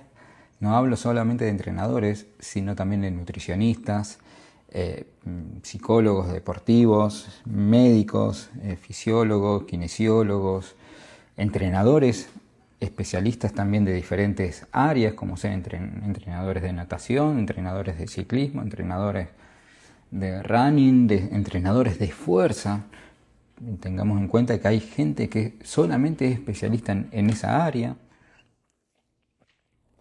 no 0.60 0.76
hablo 0.76 0.96
solamente 0.96 1.46
de 1.46 1.50
entrenadores, 1.50 2.28
sino 2.38 2.76
también 2.76 3.02
de 3.02 3.10
nutricionistas, 3.10 4.20
eh, 4.70 5.08
psicólogos 5.64 6.32
deportivos, 6.32 7.42
médicos, 7.46 8.52
fisiólogos, 8.80 9.64
kinesiólogos, 9.64 10.76
entrenadores 11.38 12.30
especialistas 12.82 13.54
también 13.54 13.86
de 13.86 13.94
diferentes 13.94 14.66
áreas, 14.72 15.14
como 15.14 15.38
ser 15.38 15.52
entrenadores 15.52 16.64
de 16.64 16.74
natación, 16.74 17.40
entrenadores 17.40 17.98
de 17.98 18.08
ciclismo, 18.08 18.62
entrenadores 18.64 19.30
de 20.10 20.42
running, 20.44 21.08
de, 21.08 21.18
entrenadores 21.32 22.00
de 22.00 22.10
fuerza. 22.12 22.86
Tengamos 23.80 24.20
en 24.20 24.28
cuenta 24.28 24.60
que 24.60 24.68
hay 24.68 24.80
gente 24.80 25.30
que 25.30 25.60
solamente 25.64 26.28
es 26.28 26.34
especialista 26.34 26.92
en, 26.92 27.30
esa 27.30 27.64
área. 27.64 27.96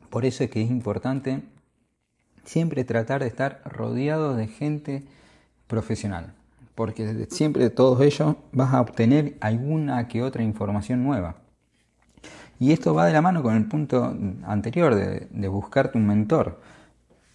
Por 0.09 0.25
eso 0.25 0.43
es 0.43 0.51
que 0.51 0.63
es 0.63 0.71
importante 0.71 1.43
siempre 2.45 2.85
tratar 2.85 3.21
de 3.21 3.29
estar 3.29 3.61
rodeado 3.67 4.35
de 4.35 4.49
gente 4.49 5.05
profesional 5.67 6.35
porque 6.75 7.27
siempre 7.31 7.65
de 7.65 7.71
todos 7.71 8.01
ellos 8.01 8.37
vas 8.53 8.73
a 8.73 8.81
obtener 8.81 9.37
alguna 9.41 10.09
que 10.09 10.23
otra 10.23 10.43
información 10.43 11.03
nueva. 11.03 11.37
Y 12.59 12.73
esto 12.73 12.95
va 12.95 13.07
de 13.07 13.13
la 13.13 13.23
mano 13.23 13.43
con 13.43 13.57
el 13.57 13.67
punto 13.67 14.15
anterior 14.45 14.95
de, 14.95 15.49
buscarte 15.49 15.97
un 15.97 16.07
mentor. 16.07 16.61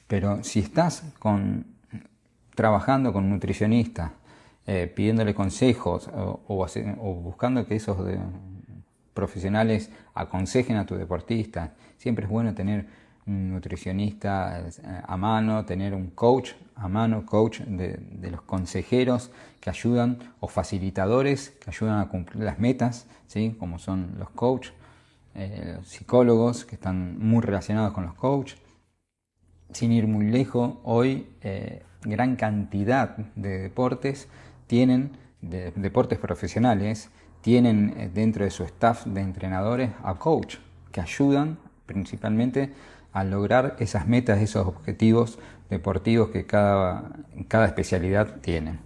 Pero 0.08 0.44
si 0.44 0.60
estás 0.60 1.04
con, 1.18 1.66
trabajando 2.54 3.12
con 3.12 3.30
nutricionistas, 3.30 4.12
eh, 4.68 4.92
pidiéndole 4.94 5.34
consejos 5.34 6.10
o, 6.14 6.68
buscando 7.24 7.66
que 7.66 7.76
esos 7.76 7.98
profesionales 9.16 9.90
aconsejen 10.14 10.78
a 10.78 10.86
tu 10.86 10.96
deportista, 10.96 11.74
siempre 11.98 12.26
es 12.26 12.32
bueno 12.32 12.54
tener 12.54 12.88
nutricionista 13.26 14.60
eh, 14.60 14.72
a 15.04 15.18
mano, 15.18 15.66
tener 15.66 15.94
un 15.94 16.12
coach 16.12 16.52
a 16.76 16.88
mano, 16.88 17.26
coach 17.26 17.62
de, 17.62 18.00
los 18.30 18.42
consejeros 18.42 19.32
que 19.60 19.70
ayudan 19.70 20.20
o 20.40 20.48
facilitadores 20.48 21.52
que 21.52 21.70
ayudan 21.70 22.00
a 22.00 22.10
cumplir 22.10 22.44
las 22.44 22.60
metas, 22.60 23.08
¿sí? 23.28 23.56
como 23.58 23.80
son 23.80 24.16
los 24.20 24.30
coaches, 24.32 24.74
eh, 25.34 25.74
los 25.78 25.88
psicólogos 25.88 26.66
que 26.66 26.76
están 26.76 27.18
muy 27.20 27.42
relacionados 27.42 27.94
con 27.94 28.06
los 28.06 28.14
coaches. 28.14 28.60
Sin 29.72 29.92
ir 29.92 30.08
muy 30.08 30.28
lejos, 30.28 30.76
hoy 30.84 31.28
eh, 31.42 31.84
gran 32.04 32.36
cantidad 32.36 33.18
de 33.36 33.58
deportes 33.58 34.28
tienen, 34.68 35.18
de, 35.42 35.72
deportes 35.72 36.20
profesionales, 36.20 37.10
tienen 37.42 38.12
dentro 38.14 38.44
de 38.44 38.52
su 38.52 38.64
staff 38.64 39.06
de 39.06 39.22
entrenadores 39.22 39.92
a 40.04 40.16
coach 40.16 40.58
que 40.92 41.02
ayudan 41.02 41.58
principalmente 41.86 42.74
a 43.16 43.24
lograr 43.24 43.78
esas 43.80 44.08
metas, 44.08 44.42
esos 44.42 44.68
objetivos 44.68 45.40
deportivos 45.70 46.32
que 46.32 46.46
cada, 46.46 47.12
cada 47.48 47.66
especialidad 47.66 48.42
tiene. 48.42 48.78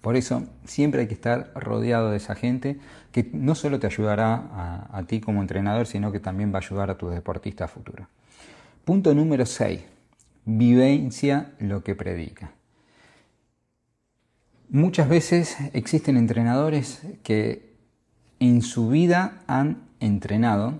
Por 0.00 0.14
eso 0.14 0.44
siempre 0.64 1.00
hay 1.00 1.08
que 1.08 1.14
estar 1.14 1.50
rodeado 1.56 2.12
de 2.12 2.18
esa 2.18 2.36
gente 2.36 2.78
que 3.10 3.28
no 3.32 3.56
solo 3.56 3.80
te 3.80 3.88
ayudará 3.88 4.88
a, 4.92 5.02
ti 5.08 5.20
como 5.20 5.42
entrenador, 5.42 5.88
sino 5.88 6.12
que 6.12 6.20
también 6.20 6.52
va 6.52 6.58
a 6.58 6.62
ayudar 6.62 6.90
a 6.90 6.96
tus 6.96 7.12
deportistas 7.12 7.72
futuros. 7.72 8.06
Punto 8.84 9.12
número 9.14 9.44
6. 9.46 9.80
Vivencia 10.44 11.54
lo 11.58 11.82
que 11.82 11.96
predica. 11.96 12.52
Muchas 14.68 15.08
veces 15.08 15.56
existen 15.72 16.16
entrenadores 16.16 17.02
que 17.24 17.74
en 18.38 18.62
su 18.62 18.90
vida 18.90 19.42
han 19.48 19.88
entrenado, 19.98 20.78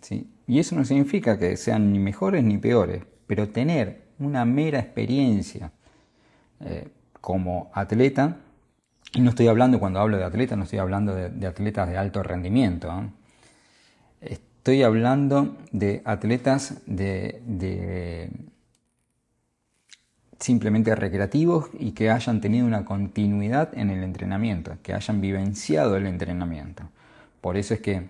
¿sí? 0.00 0.31
Y 0.46 0.58
eso 0.58 0.74
no 0.76 0.84
significa 0.84 1.38
que 1.38 1.56
sean 1.56 1.92
ni 1.92 1.98
mejores 1.98 2.42
ni 2.42 2.58
peores, 2.58 3.04
pero 3.26 3.48
tener 3.48 4.02
una 4.18 4.44
mera 4.44 4.78
experiencia 4.78 5.72
eh, 6.60 6.88
como 7.20 7.70
atleta, 7.74 8.36
y 9.14 9.20
no 9.20 9.30
estoy 9.30 9.48
hablando, 9.48 9.78
cuando 9.78 10.00
hablo 10.00 10.16
de 10.16 10.24
atleta, 10.24 10.56
no 10.56 10.64
estoy 10.64 10.78
hablando 10.78 11.14
de, 11.14 11.46
atletas 11.46 11.88
de 11.88 11.98
alto 11.98 12.22
rendimiento, 12.22 12.88
¿eh? 12.90 13.10
estoy 14.20 14.82
hablando 14.82 15.56
de 15.72 16.02
atletas 16.04 16.82
de, 16.86 18.30
simplemente 20.38 20.94
recreativos 20.94 21.68
y 21.78 21.92
que 21.92 22.10
hayan 22.10 22.40
tenido 22.40 22.66
una 22.66 22.84
continuidad 22.84 23.76
en 23.76 23.90
el 23.90 24.02
entrenamiento, 24.02 24.76
que 24.82 24.94
hayan 24.94 25.20
vivenciado 25.20 25.96
el 25.96 26.06
entrenamiento. 26.06 26.84
Por 27.40 27.56
eso 27.56 27.74
es 27.74 27.80
que 27.80 28.08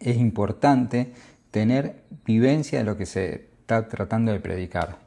es 0.00 0.16
importante 0.16 1.12
tener 1.50 2.02
vivencia 2.24 2.78
de 2.78 2.84
lo 2.84 2.96
que 2.96 3.06
se 3.06 3.48
está 3.60 3.88
tratando 3.88 4.32
de 4.32 4.40
predicar. 4.40 4.98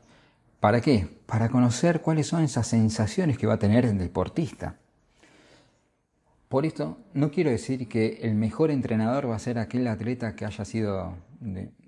¿Para 0.60 0.81
qué? 0.81 1.07
Para 1.25 1.50
conocer 1.50 2.01
cuáles 2.01 2.27
son 2.27 2.43
esas 2.43 2.67
sensaciones 2.67 3.38
que 3.38 3.48
va 3.48 3.55
a 3.55 3.60
tener 3.60 3.86
el 3.86 3.98
deportista. 3.98 4.75
Por 6.50 6.65
esto, 6.65 6.98
no 7.13 7.31
quiero 7.31 7.50
decir 7.50 7.88
que 7.88 8.19
el 8.24 8.36
mejor 8.36 8.71
entrenador 8.71 9.29
va 9.29 9.36
a 9.36 9.39
ser 9.39 9.57
aquel 9.57 9.88
atleta 9.88 10.36
que 10.36 10.45
haya 10.45 10.65
sido 10.65 11.15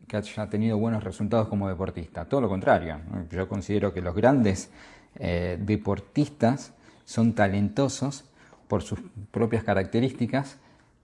que 0.08 0.18
haya 0.18 0.50
tenido 0.50 0.78
buenos 0.78 1.04
resultados 1.04 1.48
como 1.48 1.68
deportista. 1.68 2.26
Todo 2.26 2.42
lo 2.42 2.50
contrario. 2.50 3.00
Yo 3.32 3.48
considero 3.48 3.94
que 3.94 4.02
los 4.02 4.16
grandes 4.16 4.70
eh, 5.16 5.58
deportistas 5.60 6.74
son 7.06 7.34
talentosos 7.34 8.26
por 8.68 8.84
sus 8.84 9.00
propias 9.32 9.64
características 9.64 10.58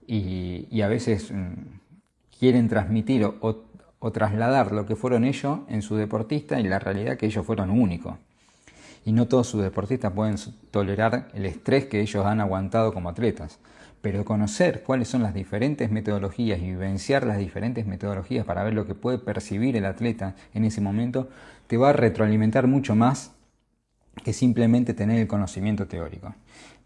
y, 0.06 0.80
a 0.80 0.88
veces 0.88 1.30
mm, 1.30 1.52
quieren 2.40 2.68
transmitir 2.68 3.22
o, 3.22 4.10
trasladar 4.12 4.72
lo 4.72 4.86
que 4.86 4.96
fueron 4.96 5.24
ellos 5.24 5.58
en 5.68 5.82
su 5.82 5.94
deportista 5.96 6.58
y 6.58 6.62
la 6.62 6.78
realidad 6.78 7.18
que 7.18 7.26
ellos 7.26 7.44
fueron 7.44 7.70
únicos. 7.70 8.14
y 9.04 9.12
no 9.12 9.28
todos 9.28 9.46
sus 9.46 9.62
deportistas 9.62 10.12
pueden 10.12 10.36
tolerar 10.70 11.28
el 11.34 11.46
estrés 11.46 11.84
que 11.86 12.00
ellos 12.00 12.24
han 12.26 12.40
aguantado 12.40 12.92
como 12.92 13.08
atletas. 13.10 13.58
Pero 14.02 14.24
conocer 14.24 14.82
cuáles 14.82 15.08
son 15.08 15.22
las 15.22 15.34
diferentes 15.34 15.90
metodologías 15.90 16.60
y 16.60 16.66
vivenciar 16.66 17.26
las 17.26 17.38
diferentes 17.38 17.86
metodologías 17.86 18.46
para 18.46 18.62
ver 18.62 18.74
lo 18.74 18.86
que 18.86 18.94
puede 18.94 19.18
percibir 19.18 19.76
el 19.76 19.84
atleta 19.84 20.34
en 20.54 20.64
ese 20.64 20.80
momento 20.80 21.28
te 21.66 21.76
va 21.76 21.90
a 21.90 21.92
retroalimentar 21.92 22.66
mucho 22.66 22.94
más 22.94 23.32
que 24.24 24.32
simplemente 24.32 24.94
tener 24.94 25.18
el 25.18 25.28
conocimiento 25.28 25.86
teórico. 25.86 26.34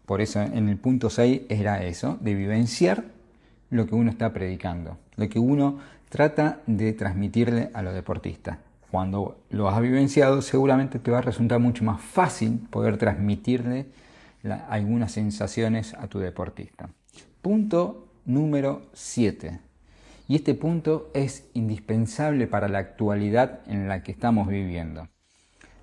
Por 0.05 0.21
eso 0.21 0.41
en 0.41 0.69
el 0.69 0.77
punto 0.77 1.09
6 1.09 1.43
era 1.49 1.83
eso, 1.83 2.17
de 2.21 2.33
vivenciar 2.33 3.05
lo 3.69 3.87
que 3.87 3.95
uno 3.95 4.11
está 4.11 4.31
predicando, 4.31 4.97
lo 5.15 5.29
que 5.29 5.39
uno 5.39 5.79
trata 6.09 6.61
de 6.65 6.93
transmitirle 6.93 7.69
a 7.73 7.81
los 7.81 7.93
deportistas. 7.93 8.57
Cuando 8.91 9.39
lo 9.49 9.67
has 9.69 9.81
vivenciado, 9.81 10.41
seguramente 10.41 10.99
te 10.99 11.11
va 11.11 11.17
a 11.17 11.21
resultar 11.21 11.59
mucho 11.59 11.83
más 11.83 12.01
fácil 12.01 12.59
poder 12.69 12.97
transmitirle 12.97 13.87
algunas 14.69 15.11
sensaciones 15.11 15.93
a 15.95 16.07
tu 16.07 16.19
deportista. 16.19 16.89
Punto 17.41 18.07
número 18.25 18.83
7. 18.93 19.59
Y 20.27 20.35
este 20.35 20.53
punto 20.53 21.11
es 21.13 21.47
indispensable 21.53 22.47
para 22.47 22.67
la 22.67 22.79
actualidad 22.79 23.59
en 23.67 23.87
la 23.87 24.01
que 24.01 24.11
estamos 24.11 24.47
viviendo. 24.47 25.07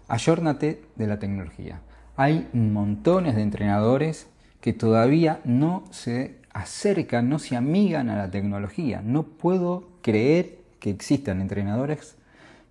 Ayórnate 0.08 0.82
de 0.96 1.06
la 1.06 1.18
tecnología. 1.18 1.80
Hay 2.16 2.48
montones 2.52 3.36
de 3.36 3.42
entrenadores 3.42 4.26
que 4.60 4.72
todavía 4.72 5.40
no 5.44 5.84
se 5.90 6.36
acercan, 6.52 7.28
no 7.28 7.38
se 7.38 7.56
amigan 7.56 8.10
a 8.10 8.16
la 8.16 8.30
tecnología. 8.30 9.02
No 9.04 9.24
puedo 9.24 9.88
creer 10.02 10.58
que 10.80 10.90
existan 10.90 11.40
entrenadores 11.40 12.16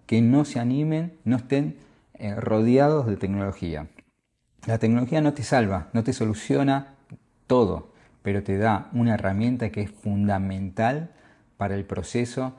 que 0.05 0.21
no 0.21 0.45
se 0.45 0.59
animen, 0.59 1.13
no 1.23 1.37
estén 1.37 1.77
eh, 2.15 2.35
rodeados 2.35 3.07
de 3.07 3.17
tecnología. 3.17 3.87
La 4.67 4.77
tecnología 4.77 5.21
no 5.21 5.33
te 5.33 5.43
salva, 5.43 5.89
no 5.93 6.03
te 6.03 6.13
soluciona 6.13 6.95
todo, 7.47 7.93
pero 8.21 8.43
te 8.43 8.57
da 8.57 8.89
una 8.93 9.15
herramienta 9.15 9.71
que 9.71 9.81
es 9.81 9.91
fundamental 9.91 11.11
para 11.57 11.75
el 11.75 11.85
proceso 11.85 12.53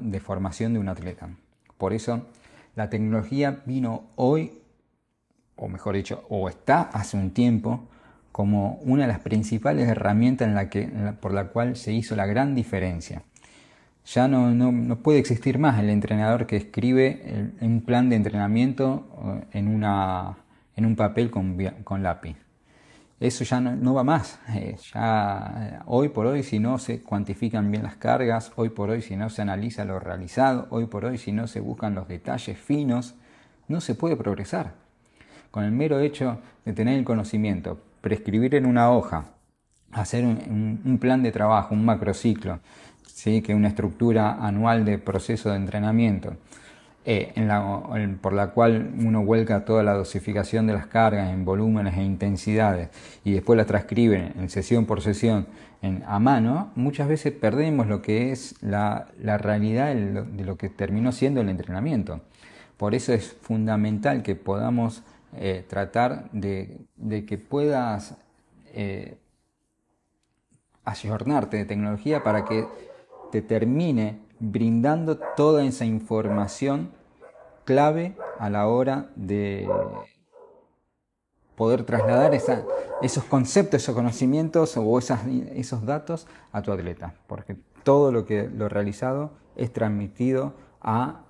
de 0.00 0.20
formación 0.20 0.72
de 0.72 0.80
un 0.80 0.88
atleta. 0.88 1.30
Por 1.78 1.92
eso 1.92 2.26
la 2.74 2.90
tecnología 2.90 3.62
vino 3.64 4.04
hoy, 4.16 4.60
o 5.56 5.68
mejor 5.68 5.94
dicho, 5.94 6.24
o 6.28 6.48
está 6.48 6.82
hace 6.82 7.16
un 7.16 7.30
tiempo, 7.30 7.88
como 8.32 8.80
una 8.82 9.02
de 9.02 9.08
las 9.08 9.20
principales 9.20 9.88
herramientas 9.88 10.48
en 10.48 10.54
la 10.54 10.70
que, 10.70 10.88
por 11.20 11.32
la 11.32 11.48
cual 11.48 11.76
se 11.76 11.92
hizo 11.92 12.16
la 12.16 12.26
gran 12.26 12.54
diferencia. 12.54 13.22
Ya 14.04 14.26
no, 14.26 14.50
no, 14.50 14.96
puede 14.96 15.20
existir 15.20 15.58
más 15.58 15.78
el 15.78 15.88
entrenador 15.88 16.46
que 16.46 16.56
escribe 16.56 17.52
un 17.60 17.82
plan 17.82 18.08
de 18.08 18.16
entrenamiento 18.16 19.06
eh, 19.52 19.58
en, 19.58 19.68
una, 19.68 20.38
en 20.74 20.86
un 20.86 20.96
papel 20.96 21.30
con, 21.30 21.56
con 21.84 22.02
lápiz. 22.02 22.36
Eso 23.20 23.44
ya 23.44 23.60
no, 23.60 23.94
va 23.94 24.02
más. 24.02 24.40
Eh, 24.54 24.76
ya, 24.92 25.52
eh, 25.56 25.82
hoy 25.86 26.08
por 26.08 26.26
hoy, 26.26 26.42
si 26.42 26.58
no 26.58 26.78
se 26.78 27.00
cuantifican 27.02 27.70
bien 27.70 27.84
las 27.84 27.94
cargas, 27.94 28.50
hoy 28.56 28.70
por 28.70 28.90
hoy, 28.90 29.00
si 29.00 29.14
no 29.14 29.30
se 29.30 29.42
analiza 29.42 29.84
lo 29.84 30.00
realizado, 30.00 30.66
hoy 30.70 30.86
por 30.86 31.04
hoy, 31.04 31.18
si 31.18 31.30
no 31.30 31.46
se 31.46 31.60
buscan 31.60 31.94
los 31.94 32.08
detalles 32.08 32.58
finos, 32.58 33.14
no 33.68 33.80
se 33.80 33.94
puede 33.94 34.16
progresar. 34.16 34.74
Con 35.52 35.62
el 35.62 35.70
mero 35.70 36.00
hecho 36.00 36.40
de 36.64 36.72
tener 36.72 36.98
el 36.98 37.04
conocimiento, 37.04 37.80
prescribir 38.02 38.54
en 38.54 38.66
una 38.66 38.90
hoja, 38.90 39.24
hacer 39.92 40.24
un, 40.26 40.98
plan 41.00 41.22
de 41.22 41.32
trabajo, 41.32 41.74
un 41.74 41.84
macrociclo, 41.86 42.60
¿sí? 43.06 43.40
que 43.40 43.54
una 43.54 43.68
estructura 43.68 44.44
anual 44.44 44.84
de 44.84 44.98
proceso 44.98 45.50
de 45.50 45.56
entrenamiento, 45.56 46.36
eh, 47.04 47.32
por 48.20 48.32
la 48.32 48.48
cual 48.48 48.92
uno 48.98 49.24
vuelca 49.24 49.64
toda 49.64 49.82
la 49.82 49.94
dosificación 49.94 50.66
de 50.66 50.74
las 50.74 50.86
cargas 50.86 51.32
en 51.32 51.44
volúmenes 51.44 51.96
e 51.96 52.02
intensidades 52.02 52.90
y 53.24 53.32
después 53.32 53.56
la 53.56 53.64
transcribe 53.64 54.32
en 54.38 54.50
sesión 54.50 54.84
por 54.84 55.00
sesión 55.00 55.46
en, 55.80 56.04
a 56.06 56.20
mano, 56.20 56.70
muchas 56.76 57.08
veces 57.08 57.32
perdemos 57.32 57.88
lo 57.88 58.02
que 58.02 58.30
es 58.30 58.54
la, 58.60 59.08
realidad 59.18 59.94
de 59.94 60.44
lo 60.44 60.56
que 60.56 60.68
terminó 60.68 61.10
siendo 61.10 61.40
el 61.40 61.48
entrenamiento. 61.48 62.20
Por 62.76 62.94
eso 62.94 63.12
es 63.12 63.36
fundamental 63.42 64.22
que 64.22 64.34
podamos 64.34 65.02
eh, 65.34 65.64
tratar 65.66 66.30
de, 66.32 66.86
que 67.26 67.38
puedas 67.38 68.16
eh, 68.74 69.16
ayornarte 70.84 71.56
de 71.56 71.64
tecnología 71.64 72.22
para 72.22 72.44
que 72.44 72.66
te 73.30 73.40
termine 73.40 74.20
brindando 74.40 75.18
toda 75.36 75.64
esa 75.64 75.86
información 75.86 76.90
clave 77.64 78.14
a 78.38 78.50
la 78.50 78.66
hora 78.66 79.10
de 79.16 79.68
poder 81.56 81.84
trasladar 81.84 82.34
esos 82.34 83.24
conceptos, 83.24 83.82
esos 83.82 83.94
conocimientos 83.94 84.76
o 84.76 84.98
esos 84.98 85.86
datos 85.86 86.26
a 86.50 86.60
tu 86.60 86.72
atleta, 86.72 87.14
porque 87.26 87.56
todo 87.84 88.12
lo 88.12 88.26
que 88.26 88.48
lo 88.48 88.68
realizado 88.68 89.30
es 89.56 89.72
transmitido 89.72 90.54
a, 90.80 91.24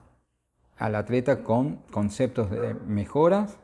al 0.78 0.94
atleta 0.94 1.44
con 1.44 1.76
conceptos 1.90 2.50
de 2.50 2.74
mejoras 2.86 3.58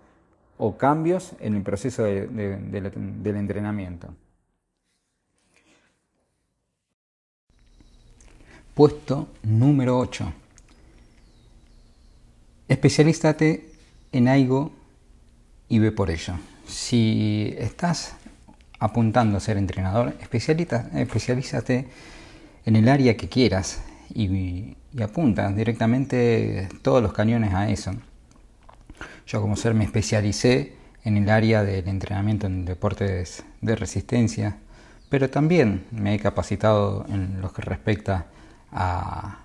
o 0.59 0.77
cambios 0.77 1.33
en 1.41 1.55
el 1.55 1.63
proceso 1.63 2.03
del 2.05 3.37
entrenamiento. 3.37 4.09
Puesto 8.75 9.29
número 9.43 9.99
8. 9.99 10.33
Especialízate 12.69 13.73
en 14.13 14.29
algo 14.29 14.73
y 15.69 15.79
ve 15.79 15.91
por 15.91 16.11
ello. 16.11 16.35
Si 16.67 17.55
estás 17.59 18.15
apuntando 18.79 19.39
a 19.39 19.41
ser 19.41 19.57
entrenador, 19.57 20.15
especialízate 20.21 21.89
en 22.67 22.77
el 22.77 22.89
área 22.89 23.17
que 23.17 23.29
quieras 23.29 23.83
y, 24.15 24.77
y 24.93 25.03
apunta 25.03 25.51
directamente 25.51 26.69
todos 26.83 27.03
los 27.03 27.13
cañones 27.13 27.55
a 27.55 27.71
eso. 27.71 27.93
Yo 29.29 29.43
como 29.43 29.57
ser 29.57 29.75
me 29.75 29.85
especialicé 29.85 30.73
en 31.05 31.19
el 31.19 31.29
área 31.29 31.63
del 31.63 31.87
entrenamiento 31.87 32.47
en 32.47 32.65
deportes 32.65 33.45
de 33.61 33.77
resistencia, 33.77 34.57
pero 35.11 35.29
también 35.29 35.85
me 35.91 36.15
he 36.15 36.19
capacitado 36.19 37.05
en 37.11 37.43
lo 37.43 37.53
que 37.53 37.61
respecta 37.61 38.25
a, 38.73 39.45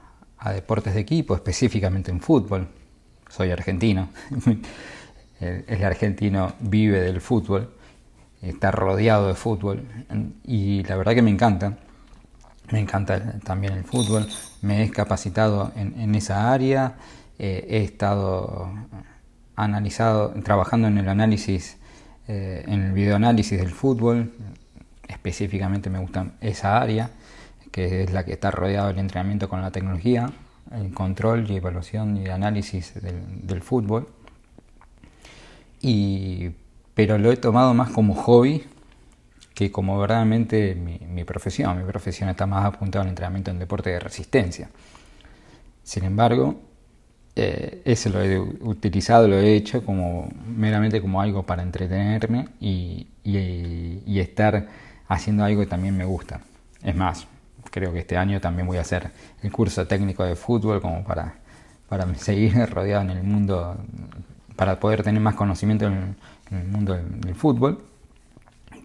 deportes 0.54 0.94
de 0.94 1.02
equipo, 1.02 1.36
específicamente 1.36 2.12
en 2.12 2.22
fútbol. 2.22 2.70
Soy 3.30 3.52
argentino, 3.52 4.08
el, 5.42 5.84
argentino 5.84 6.54
vive 6.62 7.02
del 7.02 7.20
fútbol, 7.20 7.74
está 8.42 8.72
rodeado 8.72 9.28
de 9.28 9.36
fútbol 9.36 9.86
y 10.46 10.82
la 10.84 10.96
verdad 10.96 11.14
que 11.14 11.22
me 11.22 11.32
encanta. 11.32 11.78
Me 12.72 12.80
encanta 12.80 13.38
también 13.40 13.74
el 13.74 13.84
fútbol, 13.84 14.30
me 14.62 14.82
he 14.82 14.90
capacitado 14.90 15.74
en, 15.76 16.16
esa 16.16 16.54
área, 16.54 16.96
eh, 17.38 17.68
he 17.70 17.84
estado 17.84 18.72
analizado, 19.56 20.34
trabajando 20.44 20.88
en 20.88 20.98
el 20.98 21.10
análisis, 21.10 21.78
eh, 22.28 22.64
en 22.68 22.82
el 22.82 22.94
videoanálisis 22.94 23.60
del 23.60 23.72
fútbol, 23.72 24.34
específicamente 25.08 25.90
me 25.90 26.00
gusta 26.00 26.32
esa 26.42 26.82
área, 26.82 27.12
que 27.72 28.04
es 28.04 28.12
la 28.12 28.24
que 28.24 28.34
está 28.34 28.52
rodeado 28.52 28.88
del 28.88 29.00
entrenamiento 29.00 29.50
con 29.50 29.62
la 29.62 29.72
tecnología, 29.72 30.32
el 30.72 30.94
control 30.94 31.50
y 31.50 31.58
evaluación 31.58 32.18
y 32.18 32.28
análisis 32.28 32.94
del, 33.02 33.62
fútbol. 33.62 34.08
Y, 35.82 36.52
pero 36.94 37.18
lo 37.18 37.32
he 37.32 37.38
tomado 37.38 37.74
más 37.74 37.90
como 37.90 38.16
hobby 38.16 38.64
que 39.54 39.72
como 39.72 40.00
verdaderamente 40.00 40.76
mi, 40.76 41.00
mi 41.00 41.24
profesión. 41.26 41.78
Mi 41.78 41.84
profesión 41.84 42.30
está 42.30 42.46
más 42.48 42.66
apuntada 42.66 43.04
al 43.04 43.10
entrenamiento 43.10 43.52
en 43.52 43.60
deporte 43.60 43.92
de 43.92 44.00
resistencia. 44.00 44.70
Sin 45.84 46.06
embargo, 46.06 46.60
eh, 47.36 47.82
ese 47.84 48.12
lo 48.12 48.22
he 48.22 48.40
utilizado, 48.40 49.28
lo 49.28 49.38
he 49.38 49.56
hecho 49.56 49.84
como 49.84 50.30
meramente 50.46 51.02
como 51.02 51.20
algo 51.20 51.44
para 51.44 51.64
entretenerme 51.64 52.48
y, 52.60 53.08
estar 54.06 54.68
haciendo 55.08 55.44
algo 55.44 55.62
que 55.62 55.68
también 55.68 55.98
me 55.98 56.06
gusta. 56.06 56.42
Es 56.84 56.96
más, 56.96 57.28
creo 57.72 57.92
que 57.92 58.00
este 58.00 58.18
año 58.18 58.40
también 58.40 58.68
voy 58.68 58.78
a 58.78 58.82
hacer 58.82 59.12
el 59.42 59.52
curso 59.52 59.86
técnico 59.88 60.24
de 60.24 60.36
fútbol 60.36 60.82
como 60.82 61.04
para, 61.04 61.36
para 61.90 62.14
seguir 62.16 62.54
rodeado 62.70 63.02
en 63.04 63.10
el 63.12 63.24
mundo, 63.24 63.78
para 64.56 64.80
poder 64.80 65.04
tener 65.04 65.22
más 65.22 65.36
conocimiento 65.36 65.88
en 65.88 66.16
el, 66.52 66.68
mundo 66.68 66.94
del, 66.94 67.36
fútbol. 67.36 67.84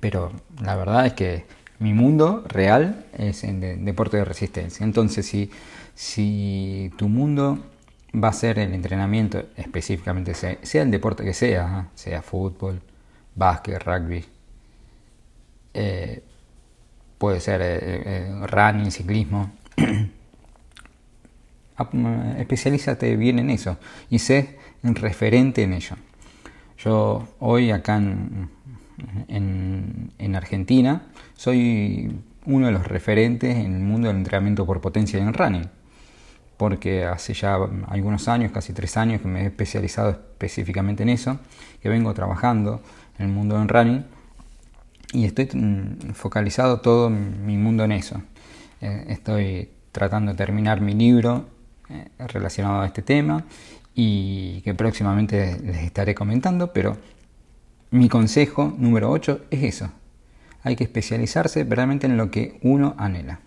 Pero 0.01 0.33
la 0.63 0.75
verdad 0.77 1.07
es 1.07 1.13
que 1.13 1.45
mi 1.79 1.93
mundo 1.93 2.45
real 2.49 3.05
es 3.17 3.45
en 3.45 3.85
deporte 3.85 4.17
de 4.17 4.25
resistencia. 4.25 4.85
Entonces, 4.85 5.27
si, 5.27 5.51
si 5.95 6.91
tu 6.97 7.09
mundo 7.09 7.59
va 8.15 8.29
a 8.29 8.33
ser 8.33 8.59
el 8.59 8.73
entrenamiento 8.75 9.45
específicamente, 9.57 10.35
sea, 10.35 10.83
el 10.83 10.91
deporte 10.91 11.25
que 11.25 11.35
sea, 11.35 11.87
¿eh? 11.87 11.91
sea 11.95 12.23
fútbol, 12.23 12.81
básquet, 13.35 13.83
rugby, 13.83 14.25
eh, 15.75 16.23
puede 17.19 17.41
ser 17.41 17.61
eh, 17.63 18.47
running, 18.47 18.91
ciclismo. 18.91 19.53
Especialízate 22.39 23.17
bien 23.17 23.39
en 23.39 23.51
eso 23.51 23.77
y 24.11 24.19
sé 24.19 24.59
referente 24.83 25.63
en 25.63 25.75
ello. 25.75 25.97
Yo 26.79 27.29
hoy 27.41 27.71
acá 27.71 27.97
en, 27.97 28.51
Argentina 30.35 31.03
soy 31.35 32.13
uno 32.47 32.67
de 32.67 32.73
los 32.73 32.87
referentes 32.87 33.57
en 33.57 33.75
el 33.75 33.81
mundo 33.81 34.09
del 34.09 34.19
entrenamiento 34.19 34.67
por 34.67 34.81
potencia 34.81 35.19
en 35.19 35.33
running, 35.33 35.69
porque 36.59 37.05
hace 37.05 37.33
ya 37.33 37.57
algunos 37.87 38.29
años, 38.29 38.53
casi 38.53 38.75
tres 38.75 38.97
años, 38.99 39.23
que 39.23 39.29
me 39.29 39.43
he 39.43 39.47
especializado 39.47 40.11
específicamente 40.11 41.05
en 41.05 41.09
eso, 41.09 41.39
que 41.81 41.89
vengo 41.89 42.13
trabajando 42.13 42.83
en 43.19 43.27
el 43.27 43.33
mundo 43.33 43.59
del 43.59 43.69
running 43.69 44.05
y 45.13 45.25
estoy 45.25 45.49
mm, 45.53 46.13
focalizado 46.13 46.81
todo 46.81 47.09
mi 47.09 47.57
mundo 47.57 47.85
en 47.85 47.93
eso. 47.93 48.21
Eh, 48.81 49.07
estoy 49.09 49.71
tratando 49.93 50.33
de 50.33 50.37
terminar 50.37 50.81
mi 50.81 50.95
libro 50.95 51.47
eh, 51.89 52.09
relacionado 52.19 52.81
a 52.81 52.87
este 52.87 53.03
tema 53.03 53.45
y 53.95 54.61
que 54.63 54.75
próximamente 54.75 55.59
les 55.63 55.79
estaré 55.79 56.15
comentando, 56.15 56.73
pero 56.73 56.97
mi 57.91 58.09
consejo 58.09 58.75
número 58.77 59.11
8 59.11 59.47
es 59.51 59.63
eso. 59.63 59.91
Hay 60.63 60.77
que 60.77 60.85
especializarse 60.85 61.65
realmente 61.65 62.07
en 62.07 62.17
lo 62.17 62.31
que 62.31 62.59
uno 62.63 62.95
anhela, 62.99 63.41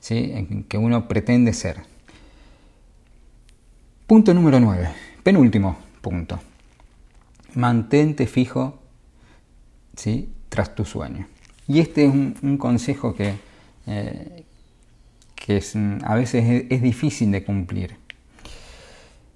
¿sí? 0.00 0.32
en 0.34 0.64
que 0.64 0.78
uno 0.78 1.08
pretende 1.08 1.52
ser. 1.52 1.80
Punto 4.10 4.34
número 4.34 4.58
9, 4.58 4.88
penúltimo 5.22 5.78
punto. 6.00 6.40
Mantente 7.54 8.26
fijo 8.26 8.82
¿sí? 9.94 10.32
tras 10.48 10.74
tu 10.74 10.84
sueño. 10.84 11.28
Y 11.68 11.78
este 11.78 12.06
es 12.06 12.12
un, 12.12 12.58
consejo 12.58 13.14
que, 13.14 13.36
eh, 13.86 14.42
que 15.36 15.62
a 16.02 16.14
veces 16.16 16.66
es, 16.68 16.82
difícil 16.82 17.30
de 17.30 17.44
cumplir. 17.44 17.98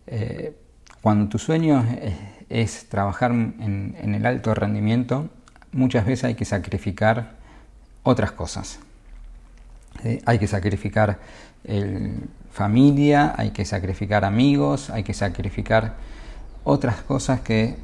Eh, 0.08 0.56
cuando 1.00 1.28
tu 1.28 1.38
sueño 1.38 1.86
es, 2.48 2.88
trabajar 2.88 3.30
en, 3.30 3.94
el 4.12 4.26
alto 4.26 4.56
rendimiento, 4.56 5.30
muchas 5.70 6.04
veces 6.04 6.24
hay 6.24 6.34
que 6.34 6.44
sacrificar 6.44 7.36
otras 8.02 8.32
cosas. 8.32 8.80
Hay 10.26 10.40
que 10.40 10.48
sacrificar 10.48 11.20
familia, 12.54 13.34
hay 13.36 13.50
que 13.50 13.64
sacrificar 13.64 14.24
amigos, 14.24 14.88
hay 14.90 15.02
que 15.02 15.12
sacrificar 15.12 15.96
otras 16.62 17.02
cosas 17.02 17.40
que, 17.40 17.74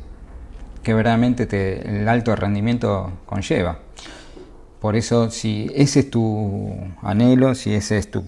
que 0.84 0.94
verdaderamente 0.94 1.46
te, 1.46 2.00
el 2.00 2.08
alto 2.08 2.36
rendimiento 2.36 3.10
conlleva. 3.26 3.80
Por 4.80 4.94
eso, 4.94 5.28
si 5.30 5.68
ese 5.74 6.00
es 6.00 6.10
tu 6.10 6.72
anhelo, 7.02 7.56
si 7.56 7.74
ese 7.74 7.98
es 7.98 8.12
tu, 8.12 8.22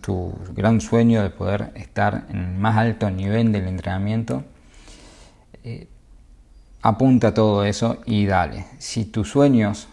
tu 0.00 0.34
gran 0.54 0.80
sueño 0.80 1.22
de 1.22 1.28
poder 1.28 1.72
estar 1.74 2.24
en 2.30 2.58
más 2.58 2.78
alto 2.78 3.10
nivel 3.10 3.52
del 3.52 3.68
entrenamiento, 3.68 4.44
eh, 5.62 5.88
apunta 6.80 7.34
todo 7.34 7.66
eso 7.66 7.98
y 8.06 8.24
dale. 8.24 8.64
Si 8.78 9.04
tus 9.04 9.28
sueños 9.28 9.88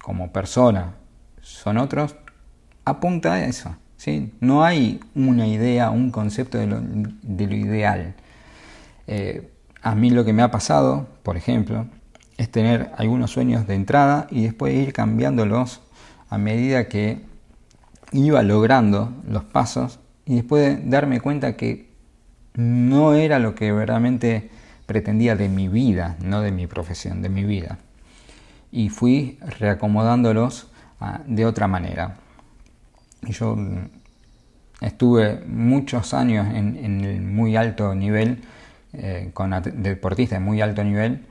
como 0.00 0.32
persona 0.32 0.94
son 1.40 1.78
otros, 1.78 2.14
apunta 2.84 3.34
a 3.34 3.44
eso. 3.44 3.74
No 4.40 4.64
hay 4.64 5.00
una 5.14 5.46
idea, 5.46 5.90
un 5.90 6.10
concepto 6.10 6.58
de 6.58 6.66
lo, 6.66 7.54
ideal. 7.54 8.14
Eh, 9.06 9.50
a 9.82 9.94
mí 9.94 10.10
lo 10.10 10.24
que 10.24 10.32
me 10.32 10.42
ha 10.42 10.50
pasado, 10.50 11.08
por 11.22 11.36
ejemplo, 11.36 11.86
es 12.36 12.50
tener 12.50 12.90
algunos 12.96 13.30
sueños 13.30 13.66
de 13.66 13.74
entrada 13.74 14.26
y 14.30 14.42
después 14.42 14.74
ir 14.74 14.92
cambiándolos 14.92 15.80
a 16.28 16.38
medida 16.38 16.88
que 16.88 17.20
iba 18.12 18.42
logrando 18.42 19.12
los 19.28 19.44
pasos 19.44 19.98
y 20.24 20.36
después 20.36 20.78
darme 20.88 21.20
cuenta 21.20 21.56
que 21.56 21.90
no 22.54 23.14
era 23.14 23.38
lo 23.38 23.54
que 23.54 23.72
verdaderamente 23.72 24.50
pretendía 24.86 25.36
de 25.36 25.48
mi 25.48 25.68
vida, 25.68 26.16
no 26.22 26.40
de 26.40 26.52
mi 26.52 26.66
profesión, 26.66 27.22
de 27.22 27.28
mi 27.28 27.44
vida. 27.44 27.78
Y 28.70 28.88
fui 28.88 29.38
reacomodándolos 29.58 30.70
ah, 31.00 31.20
de 31.26 31.46
otra 31.46 31.68
manera. 31.68 32.16
Yo 33.22 33.54
mm, 33.56 33.88
estuve 34.80 35.42
muchos 35.46 36.14
años 36.14 36.46
en, 36.54 37.04
el 37.04 37.20
muy 37.22 37.56
alto 37.56 37.94
nivel, 37.94 38.42
eh, 38.92 39.30
con 39.32 39.50
deportistas 39.50 40.38
de 40.38 40.44
muy 40.44 40.60
alto 40.60 40.82
nivel, 40.84 41.24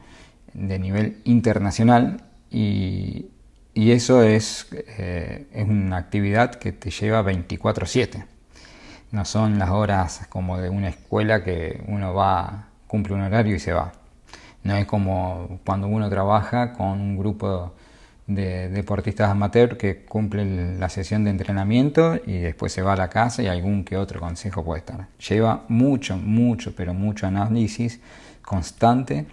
de 0.54 0.80
nivel 0.80 1.18
internacional 1.26 2.24
y, 2.50 3.28
eso 3.74 4.22
es, 4.24 4.68
eh, 4.72 5.48
es, 5.54 5.68
una 5.68 5.98
actividad 5.98 6.56
que 6.56 6.72
te 6.74 6.92
lleva 6.92 7.24
24/7. 7.24 8.26
No 9.12 9.26
son 9.26 9.60
las 9.60 9.70
horas 9.70 10.28
como 10.30 10.58
de 10.58 10.70
una 10.70 10.90
escuela 10.90 11.44
que 11.44 11.82
uno 11.88 12.14
va, 12.14 12.68
cumple 12.88 13.14
un 13.16 13.22
horario 13.22 13.56
y 13.56 13.60
se 13.60 13.74
va. 13.74 13.92
No 14.64 14.76
es 14.76 14.86
como 14.86 15.60
cuando 15.66 15.88
uno 15.88 16.10
trabaja 16.10 16.74
con 16.74 17.00
un 17.02 17.18
grupo 17.18 17.74
de 18.36 18.70
deportistas 18.70 19.30
amateur 19.30 19.78
que 19.78 20.04
cumplen 20.06 20.80
la 20.80 20.90
sesión 20.90 21.24
de 21.24 21.32
entrenamiento 21.32 22.20
y 22.26 22.40
después 22.40 22.72
se 22.72 22.82
va 22.82 22.94
a 22.94 22.96
la 22.96 23.10
casa 23.10 23.44
y 23.44 23.48
algún 23.48 23.84
que 23.84 23.98
otro 23.98 24.20
consejo 24.20 24.64
puede 24.64 24.80
estar. 24.80 25.08
Lleva 25.30 25.64
mucho, 25.68 26.18
mucho, 26.18 26.74
pero 26.76 26.94
mucho 26.94 27.28
análisis 27.28 28.00
constante 28.42 29.26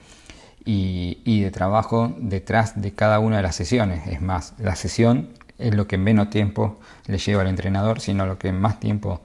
y, 0.64 1.40
de 1.40 1.50
trabajo 1.50 2.14
detrás 2.18 2.80
de 2.80 2.92
cada 2.92 3.20
una 3.20 3.38
de 3.38 3.42
las 3.42 3.56
sesiones. 3.56 4.06
Es 4.06 4.20
más, 4.20 4.54
la 4.58 4.76
sesión 4.76 5.30
es 5.58 5.74
lo 5.74 5.86
que 5.86 5.98
menos 5.98 6.30
tiempo 6.30 6.78
le 7.06 7.18
lleva 7.18 7.42
al 7.42 7.48
entrenador, 7.48 8.00
sino 8.00 8.26
lo 8.26 8.38
que 8.38 8.52
más 8.52 8.78
tiempo 8.78 9.22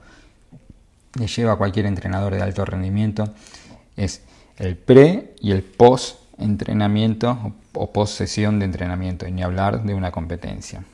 le 1.18 1.26
lleva 1.26 1.52
a 1.52 1.56
cualquier 1.56 1.86
entrenador 1.86 2.34
de 2.34 2.42
alto 2.42 2.64
rendimiento 2.64 3.34
es 3.96 4.22
el 4.56 4.76
pre 4.76 5.34
y 5.40 5.52
el 5.52 5.62
post 5.62 6.18
entrenamiento 6.38 7.52
o 7.74 7.92
post 7.92 8.16
sesión 8.16 8.58
de 8.58 8.64
entrenamiento, 8.64 9.26
y 9.26 9.32
ni 9.32 9.42
hablar 9.42 9.82
de 9.82 9.94
una 9.94 10.10
competencia. 10.10 10.84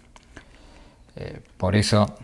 Eh, 1.17 1.41
por 1.57 1.77
eso 1.77 2.15